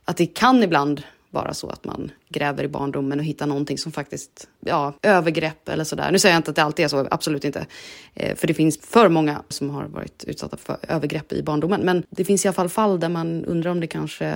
[0.04, 3.92] att det kan ibland vara så att man gräver i barndomen och hittar någonting som
[3.92, 6.10] faktiskt, ja, övergrepp eller sådär.
[6.12, 7.66] Nu säger jag inte att det alltid är så, absolut inte.
[8.14, 11.80] Eh, för det finns för många som har varit utsatta för övergrepp i barndomen.
[11.80, 14.34] Men det finns i alla fall fall där man undrar om det kanske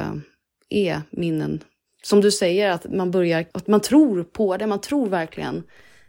[0.68, 1.61] är minnen.
[2.03, 5.62] Som du säger, att man börjar, att man tror på det, man tror verkligen.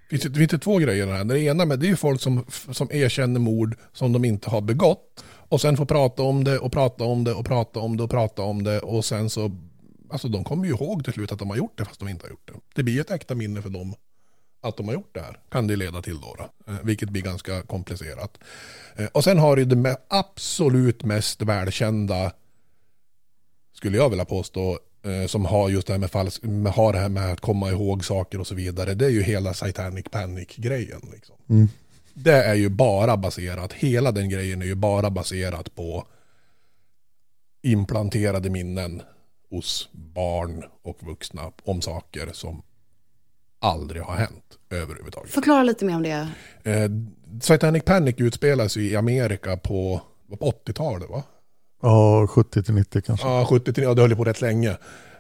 [0.10, 1.24] Det finns, ju två grejer här.
[1.24, 4.62] Det ena med det är ju folk som, som erkänner mord som de inte har
[4.62, 5.24] begått.
[5.52, 8.10] Och sen få prata om det och prata om det och prata om det och
[8.10, 8.80] prata om det.
[8.80, 9.52] Och sen så,
[10.10, 12.26] alltså de kommer ju ihåg till slut att de har gjort det fast de inte
[12.26, 12.54] har gjort det.
[12.76, 13.96] Det blir ett äkta minne för dem
[14.62, 15.40] att de har gjort det här.
[15.50, 16.36] Kan det leda till då.
[16.38, 18.38] då eh, vilket blir ganska komplicerat.
[18.96, 22.32] Eh, och sen har du det med absolut mest välkända,
[23.74, 26.44] skulle jag vilja påstå, eh, som har just det här med, falsk,
[26.76, 28.94] har det här med att komma ihåg saker och så vidare.
[28.94, 31.02] Det är ju hela Satanic Panic-grejen.
[31.14, 31.36] Liksom.
[31.50, 31.68] Mm.
[32.14, 36.08] Det är ju bara baserat, hela den grejen är ju bara baserat på
[37.62, 39.02] implanterade minnen
[39.50, 42.62] hos barn och vuxna om saker som
[43.60, 45.32] aldrig har hänt överhuvudtaget.
[45.32, 46.30] Förklara lite mer om det.
[46.64, 46.90] Eh,
[47.42, 50.02] Satanic Panic utspelas ju i Amerika på,
[50.40, 51.24] på 80-talet va?
[51.82, 53.28] Ja, 70 till 90 kanske.
[53.28, 54.70] Ja, 70 till, ja, det höll på rätt länge.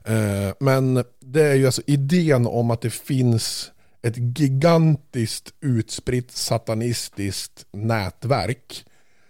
[0.05, 3.71] Eh, men det är ju alltså idén om att det finns
[4.01, 8.85] ett gigantiskt utspritt satanistiskt nätverk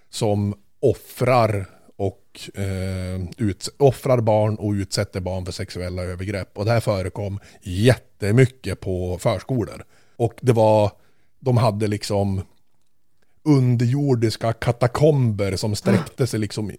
[0.10, 1.66] som offrar
[1.96, 6.58] och eh, ut, offrar barn och utsätter barn för sexuella övergrepp.
[6.58, 9.84] Och det här förekom jättemycket på förskolor.
[10.16, 10.92] Och det var,
[11.40, 12.42] de hade liksom
[13.44, 16.72] underjordiska katakomber som sträckte sig liksom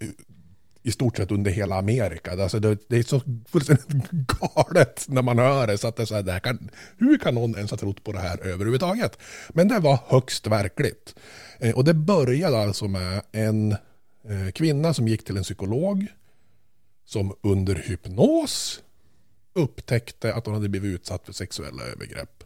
[0.83, 2.43] i, stort sett under hela Amerika.
[2.43, 5.79] Alltså det, det är så fullständigt galet när man hör det.
[5.79, 8.19] Så att det så här, det kan, hur kan någon ens ha trott på det
[8.19, 9.19] här överhuvudtaget?
[9.49, 11.15] Men det var högst verkligt.
[11.59, 16.07] Eh, och det började alltså med en eh, kvinna som gick till en psykolog
[17.05, 18.83] som under hypnos
[19.55, 22.45] upptäckte att hon hade blivit utsatt för sexuella övergrepp.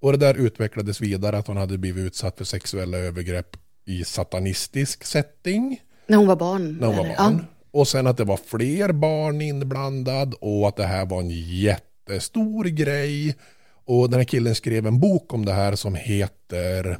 [0.00, 5.04] Och det där utvecklades vidare att hon hade blivit utsatt för sexuella övergrepp i satanistisk
[5.04, 5.80] setting.
[6.06, 6.76] När hon var barn?
[6.80, 7.44] När hon var barn.
[7.70, 12.64] Och sen att det var fler barn inblandad och att det här var en jättestor
[12.64, 13.36] grej.
[13.84, 16.98] Och den här killen skrev en bok om det här som heter...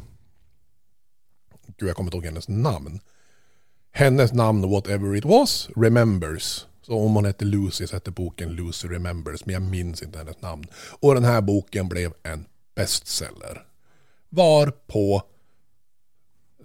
[1.77, 3.01] Gud, jag kommer inte ihåg hennes namn.
[3.93, 6.67] Hennes namn, whatever it was, remembers.
[6.83, 10.43] Så om hon hette Lucy så hette boken Lucy Remembers, men jag minns inte hennes
[10.43, 10.65] namn.
[11.01, 12.45] Och den här boken blev en
[12.75, 13.65] bestseller.
[14.29, 15.23] Var på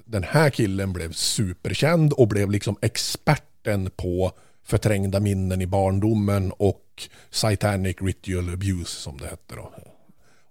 [0.06, 4.32] den här killen blev superkänd och blev liksom expert starten på
[4.64, 9.72] förträngda minnen i barndomen och satanic ritual abuse som det hette då.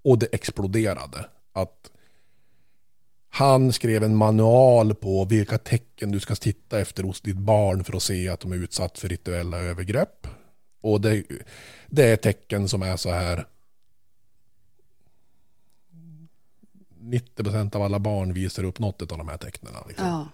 [0.03, 1.27] Och det exploderade.
[1.53, 1.91] Att
[3.31, 7.97] han skrev en manual på vilka tecken du ska titta efter hos ditt barn för
[7.97, 10.27] att se att de är utsatt för rituella övergrepp.
[10.81, 11.25] Och det,
[11.87, 13.47] det är tecken som är så här
[17.01, 19.73] 90% av alla barn visar upp något av de här tecknen.
[19.89, 20.07] Liksom.
[20.07, 20.29] Ja.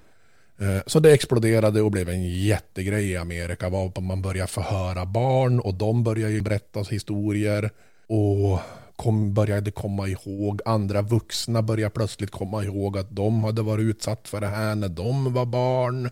[0.61, 3.69] Eh, så det exploderade och blev en jättegrej i Amerika.
[3.69, 7.71] Var man började förhöra barn och de började berätta historier.
[8.07, 8.61] Och
[8.97, 14.29] kom, började komma ihåg, andra vuxna började plötsligt komma ihåg att de hade varit utsatt
[14.29, 16.11] för det här när de var barn.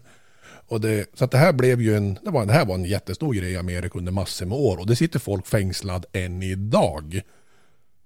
[0.68, 2.84] Och det, så att det här blev ju en, det, var, det här var en
[2.84, 4.78] jättestor grej i Amerika under massor med år.
[4.78, 7.20] Och det sitter folk fängslad än idag.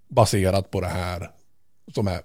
[0.08, 1.30] Baserat på det här
[1.94, 2.20] som är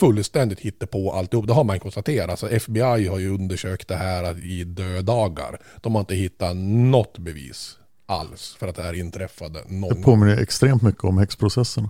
[0.00, 1.46] fullständigt hittepå alltihop.
[1.46, 2.30] Det har man konstaterat.
[2.30, 5.58] Alltså FBI har ju undersökt det här i dödagar.
[5.80, 7.74] De har inte hittat något bevis
[8.06, 10.04] alls för att det här inträffade någon Det gång.
[10.04, 11.88] påminner extremt mycket om häxprocessen.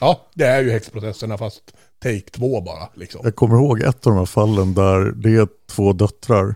[0.00, 1.62] Ja, det är ju häxprocesserna fast
[2.02, 2.88] take två bara.
[2.94, 3.20] Liksom.
[3.24, 6.54] Jag kommer ihåg ett av de här fallen där det är två döttrar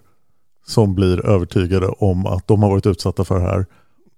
[0.66, 3.66] som blir övertygade om att de har varit utsatta för det här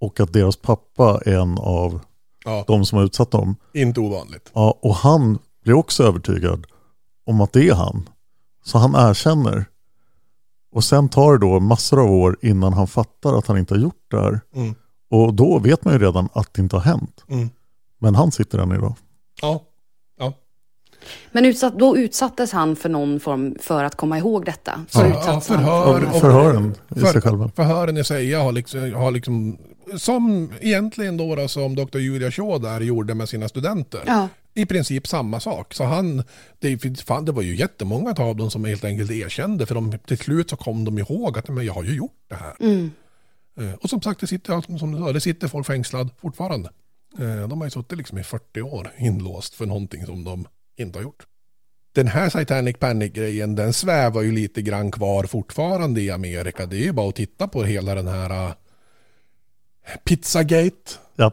[0.00, 2.00] och att deras pappa är en av
[2.44, 2.64] Ja.
[2.66, 3.56] de som har utsatt dem.
[3.74, 4.50] Inte ovanligt.
[4.54, 6.66] Ja, och han blir också övertygad
[7.24, 8.08] om att det är han.
[8.64, 9.64] Så han erkänner.
[10.72, 13.80] Och sen tar det då massor av år innan han fattar att han inte har
[13.80, 14.40] gjort det här.
[14.54, 14.74] Mm.
[15.10, 17.24] Och då vet man ju redan att det inte har hänt.
[17.28, 17.50] Mm.
[17.98, 18.94] Men han sitter än idag.
[19.42, 19.62] Ja.
[20.18, 20.32] ja.
[21.32, 24.80] Men utsatt, då utsattes han för någon form för att komma ihåg detta.
[24.88, 27.50] Så Ja, han förhör, för- och- Förhören i sig för, själva.
[27.56, 29.58] Förhören i sig har liksom, har liksom,
[29.98, 31.98] som egentligen då, då som Dr.
[31.98, 34.02] Julia Shaw där gjorde med sina studenter.
[34.06, 34.28] Ja.
[34.54, 35.74] I princip samma sak.
[35.74, 36.22] Så han,
[36.58, 40.18] det, fan, det var ju jättemånga av dem som helt enkelt erkände, för de, till
[40.18, 42.54] slut så kom de ihåg att men jag har ju gjort det här.
[42.60, 42.90] Mm.
[43.60, 46.70] Eh, Och som sagt, det sitter, ja, som du sa, det sitter folk fängslad fortfarande.
[47.18, 50.46] Eh, De har ju suttit liksom i 40 år inlåst för någonting som de
[50.76, 51.26] inte har gjort.
[51.94, 56.66] Den här Titanic Panic-grejen, den svävar ju lite grann kvar fortfarande i Amerika.
[56.66, 58.54] Det är ju bara att titta på hela den här uh,
[60.04, 60.92] Pizzagate.
[61.16, 61.32] Ja.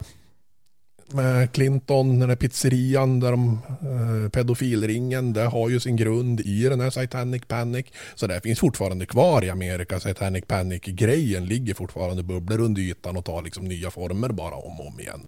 [1.13, 6.63] Med Clinton, den här pizzerian där de, uh, pedofilringen, det har ju sin grund i
[6.63, 7.85] den här Titanic Panic.
[8.15, 13.25] Så det finns fortfarande kvar i Amerika, Titanic Panic-grejen ligger fortfarande bubblor under ytan och
[13.25, 15.21] tar liksom nya former bara om och om igen.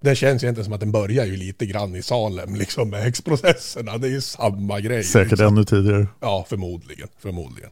[0.00, 3.98] Det känns egentligen som att den börjar ju lite grann i Salem, liksom med häxprocesserna.
[3.98, 5.04] Det är ju samma grej.
[5.04, 5.46] Säkert liksom.
[5.46, 6.06] ännu tidigare.
[6.20, 7.08] Ja, förmodligen.
[7.18, 7.70] förmodligen.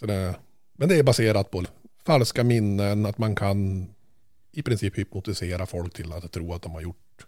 [0.00, 0.34] Så det,
[0.78, 1.64] men det är baserat på
[2.06, 3.86] falska minnen, att man kan
[4.52, 7.26] i princip hypnotisera folk till att tro att de har gjort.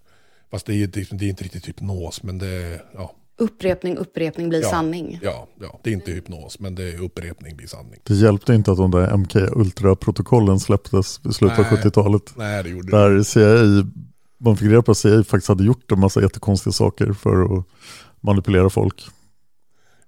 [0.50, 3.14] Fast det är, det är inte riktigt hypnos, men det ja.
[3.36, 5.18] Upprepning, upprepning blir ja, sanning.
[5.22, 8.00] Ja, ja, det är inte hypnos, men det är upprepning blir sanning.
[8.02, 11.82] Det hjälpte inte att de där MK Ultra-protokollen släpptes i slutet av Nej.
[11.82, 12.34] 70-talet.
[12.36, 13.86] Nej, det gjorde Där CIA,
[14.38, 17.64] man fick reda på att CIA faktiskt hade gjort en massa jättekonstiga saker för att
[18.20, 19.04] manipulera folk.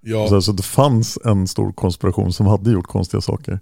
[0.00, 0.28] Ja.
[0.28, 3.60] Så, så det fanns en stor konspiration som hade gjort konstiga saker.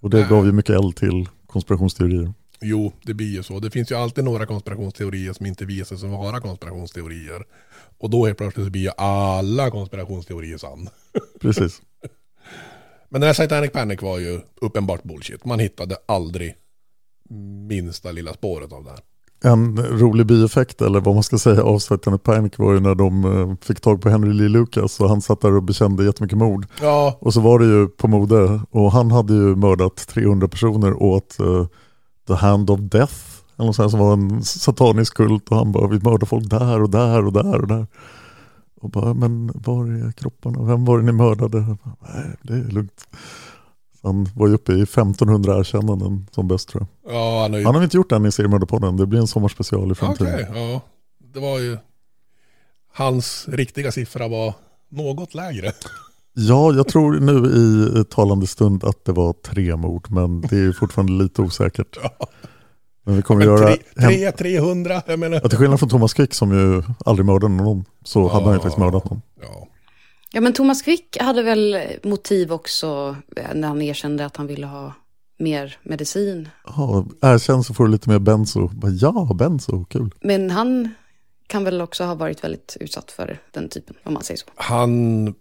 [0.00, 0.28] Och det Nej.
[0.28, 2.32] gav ju mycket eld till konspirationsteorier.
[2.60, 3.60] Jo, det blir ju så.
[3.60, 7.44] Det finns ju alltid några konspirationsteorier som inte visar sig vara konspirationsteorier.
[7.98, 10.88] Och då helt plötsligt så blir ju alla konspirationsteorier sann.
[11.40, 11.82] Precis.
[13.08, 15.44] Men den här Titanic Panic var ju uppenbart bullshit.
[15.44, 16.54] Man hittade aldrig
[17.68, 19.00] minsta lilla spåret av det här.
[19.44, 23.24] En rolig bieffekt, eller vad man ska säga, av Titanic Panic var ju när de
[23.24, 26.66] eh, fick tag på Henry Lee Lucas och han satt där och bekände jättemycket mord.
[26.80, 27.18] Ja.
[27.20, 31.38] Och så var det ju på mode och han hade ju mördat 300 personer åt
[31.40, 31.66] eh,
[32.28, 33.14] The Hand of Death,
[33.56, 36.82] eller något sånt som var en satanisk kult och han bara, vi mördar folk där
[36.82, 37.86] och där och där och där.
[38.80, 40.62] Och bara, men var är kropparna?
[40.62, 41.60] Vem var det ni mördade?
[41.60, 43.06] Bara, Nej, det är lugnt.
[44.02, 47.14] Han var ju uppe i 1500 erkännanden som bäst tror jag.
[47.14, 47.64] Ja, han har ju...
[47.64, 50.34] Han har vi inte gjort än i seriemördarpodden, det blir en sommarspecial i framtiden.
[50.34, 50.80] Okej, ja.
[51.34, 51.78] Det var ju...
[52.92, 54.54] Hans riktiga siffra var
[54.88, 55.72] något lägre.
[56.40, 60.72] Ja, jag tror nu i talande stund att det var tre mord, men det är
[60.72, 61.98] fortfarande lite osäkert.
[63.04, 63.66] Men vi kommer Men göra...
[63.66, 65.40] tre, tre, 300, jag menar.
[65.42, 68.60] Ja, till skillnad från Thomas Quick som ju aldrig mördade någon, så hade han ju
[68.60, 69.22] faktiskt mördat någon.
[70.32, 74.66] Ja, men Thomas Quick hade väl motiv också eh, när han erkände att han ville
[74.66, 74.92] ha
[75.38, 76.48] mer medicin.
[76.66, 78.70] Ja, erkänn så får du lite mer benzo.
[79.00, 80.14] Ja, benzo, kul.
[80.20, 80.94] Men han
[81.46, 84.46] kan väl också ha varit väldigt utsatt för den typen, om man säger så.
[84.54, 85.34] Han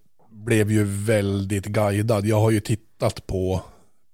[0.48, 2.26] blev ju väldigt guidad.
[2.26, 3.62] Jag har ju tittat på,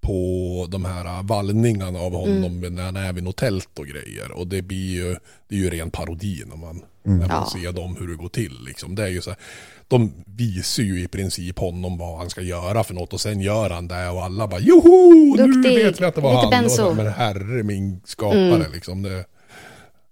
[0.02, 4.32] på de här vallningarna av honom när han är vid något tält och grejer.
[4.32, 5.16] Och det blir ju,
[5.48, 7.20] det är ju ren parodi när man, Mm.
[7.20, 7.60] när man Ja.
[7.62, 8.58] ser dem hur det går till.
[8.68, 8.96] Liksom.
[8.96, 9.40] Det är ju så här,
[9.88, 13.70] de visar ju i princip honom vad han ska göra för något och sen gör
[13.70, 15.36] han det och alla bara joho!
[15.38, 15.76] Nu Duktig.
[15.86, 16.64] vet vi att det var Lite han.
[16.64, 16.84] benzo.
[16.86, 18.72] Och men herre min skapare Mm.
[18.74, 19.02] liksom.
[19.02, 19.26] Det,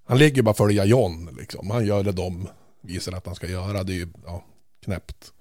[0.07, 1.69] han ligger bara följa John liksom.
[1.71, 2.47] Han gör det de
[2.83, 3.83] visar att han ska göra.
[3.83, 4.43] Det är ju ja,
[4.85, 5.31] knäppt.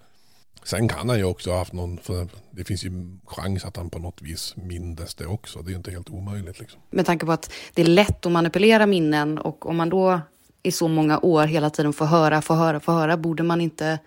[0.65, 2.91] Sen kan han ju också ha haft någon, för det finns ju
[3.27, 5.63] chans att han på något vis mindes det också.
[5.63, 6.81] Det är ju inte helt omöjligt liksom.
[6.91, 10.21] Med tanke på att det är lätt att manipulera minnen och om man då
[10.63, 13.99] i så många år hela tiden får höra, får höra, får höra, borde man inte...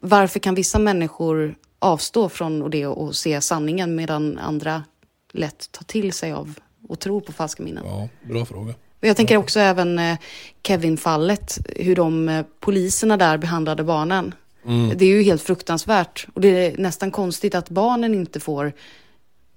[0.00, 4.84] Varför kan vissa människor avstå från det och se sanningen medan andra
[5.32, 6.54] lätt tar till sig av
[6.88, 7.84] och tror på falska minnen?
[7.86, 8.74] Ja, bra fråga.
[9.00, 10.18] Jag tänker också även eh,
[10.62, 14.34] Kevin-fallet, hur de eh, poliserna där behandlade barnen.
[14.66, 14.98] Mm.
[14.98, 16.26] Det är ju helt fruktansvärt.
[16.34, 18.72] Och det är nästan konstigt att barnen inte får,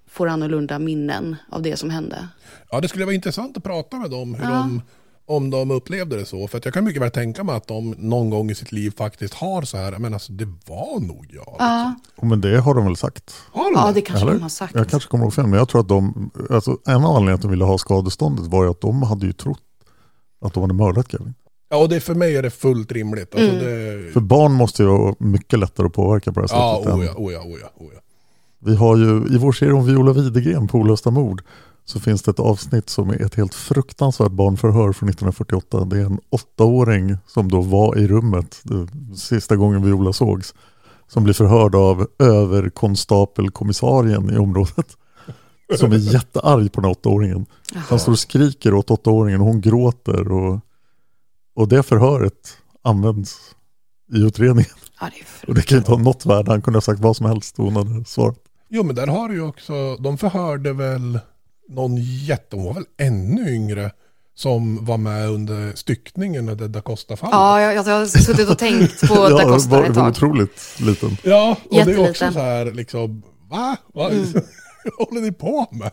[0.09, 2.27] får annorlunda minnen av det som hände.
[2.71, 4.49] Ja, det skulle vara intressant att prata med dem hur Ja.
[4.49, 4.81] de,
[5.25, 6.47] om de upplevde det så.
[6.47, 8.93] För att jag kan mycket väl tänka mig att de någon gång i sitt liv
[8.97, 11.55] faktiskt har så här, men alltså det var nog jag.
[11.59, 13.33] Ja, Oh, men det har de väl sagt?
[13.51, 14.33] Har de ja det kanske Eller?
[14.33, 14.75] de har sagt.
[14.75, 17.41] Jag kanske kommer ihåg fel, men jag tror att de, alltså, en av anledningarna att
[17.41, 19.59] de ville ha skadeståndet var ju att de hade ju trott
[20.41, 21.33] att de hade mördat Kevin.
[21.69, 23.35] Ja, och det, för mig är det fullt rimligt.
[23.35, 23.63] Alltså Mm.
[23.65, 26.95] det, För barn måste ju vara mycket lättare att påverka på det här ja, sättet.
[26.95, 27.99] oja, oja, oja, oja.
[28.59, 31.41] Vi har ju i vår serie om Viola Widegren på Olösta mord
[31.85, 35.85] så finns det ett avsnitt som är ett helt fruktansvärt barnförhör från 1948.
[35.85, 40.53] Det är en åttaåring som då var i rummet det, sista gången Viola sågs
[41.07, 44.97] som blir förhörd av överkonstapelkommissarien i området
[45.77, 47.45] som är jättearg på den här åttaåringen.
[47.75, 50.59] Han står och skriker åt åttaåringen och hon gråter och,
[51.59, 53.37] och det förhöret används
[54.15, 54.71] i utredningen.
[55.01, 57.15] Ja, det är Och det kan inte ha något värde, han kunde ha sagt vad
[57.17, 58.37] som helst och hon hade svarat.
[58.69, 61.19] Jo, men där har du ju också, de förhörde väl
[61.69, 63.91] någon jätte, hon var väl ännu yngre,
[64.35, 67.33] som var med under styckningen när Da Costa-fallet.
[67.33, 70.09] Ja, jag, jag har suttit och tänkt på Da Costa var, ett var tag.
[70.09, 71.17] otroligt liten.
[71.23, 72.33] Ja, och det är också Jätteliten.
[72.33, 73.77] så här liksom, va?
[73.93, 74.25] Vad Mm.
[74.97, 75.91] håller ni på med?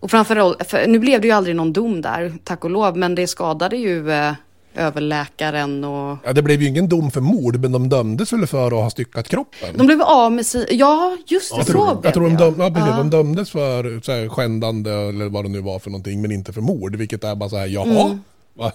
[0.00, 3.14] Och framförallt, för nu blev det ju aldrig någon dom där, tack och lov, men
[3.14, 4.32] det skadade ju eh,
[4.76, 6.18] överläkaren och...
[6.24, 8.90] Ja, det blev ju ingen dom för mord, men de dömdes väl för att ha
[8.90, 9.68] styckat kroppen?
[9.76, 10.66] De blev av med sin...
[10.70, 12.96] Ja, just det, jag så tror, blev jag tror de, döm, ja, precis, Ja.
[12.96, 16.52] de dömdes för så här, skändande eller vad det nu var för någonting, men inte
[16.52, 18.04] för mord, vilket är bara så här, jaha?
[18.06, 18.70] Mm.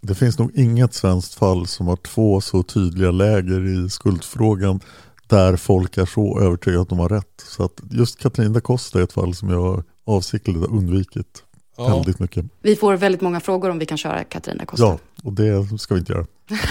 [0.00, 4.80] Det finns nog inget svenskt fall som har två så tydliga läger i skuldfrågan
[5.26, 7.44] där folk är så övertygade att de har rätt.
[7.48, 11.42] Så att just Katrin da Costa är ett fall som jag avsiktligt har undvikit
[11.76, 11.88] Ja.
[11.88, 12.44] väldigt mycket.
[12.60, 14.84] Vi får väldigt många frågor om vi kan köra Katarina Costa.
[14.84, 16.26] Ja, och det ska vi inte göra.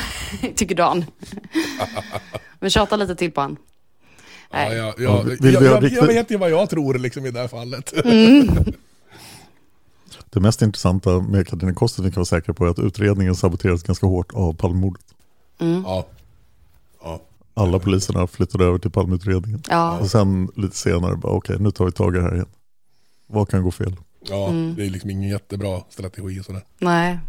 [0.55, 1.05] Tycker Dan.
[2.59, 3.57] Men tjata lite till på han.
[4.51, 7.31] Ja, ja, Ja, vill vi jag, jag, jag vet ju vad jag tror liksom i
[7.31, 8.05] det här fallet.
[8.05, 8.47] Mm.
[10.29, 13.83] Det mest intressanta med Katarina Costa vi kan vara säkra på är att utredningen saboterades
[13.83, 15.05] ganska hårt av Palmemordet.
[15.59, 15.83] Mm.
[15.85, 16.05] Ja.
[17.03, 17.21] ja.
[17.53, 19.63] Alla poliserna flyttade över till Palmeutredningen.
[19.69, 19.99] Ja.
[19.99, 22.49] Och sen lite senare, bara, okej nu tar vi tag i det här igen.
[23.27, 23.95] Vad kan gå fel?
[24.29, 24.75] Ja, Mm.
[24.75, 26.61] det är liksom ingen jättebra strategi och sådär.
[26.79, 27.19] Nej.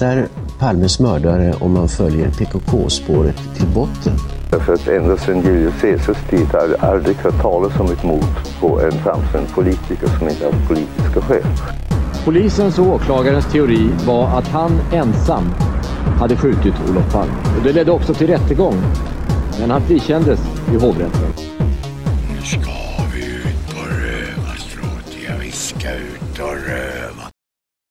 [0.00, 0.28] Hittar
[0.58, 4.12] Palmes mördare om man följer PKK-spåret till botten.
[4.50, 8.24] Därför att ända sedan Julius Caesars tid har jag aldrig hört talas om ett mord
[8.60, 11.42] på en framstående politiker som inte haft politiska skäl.
[12.24, 15.44] Polisens och åklagarens teori var att han ensam
[16.18, 17.32] hade skjutit Olof Palme.
[17.58, 18.74] Och det ledde också till rättegång.
[19.60, 20.40] Men han frikändes
[20.72, 21.29] i hovrätten.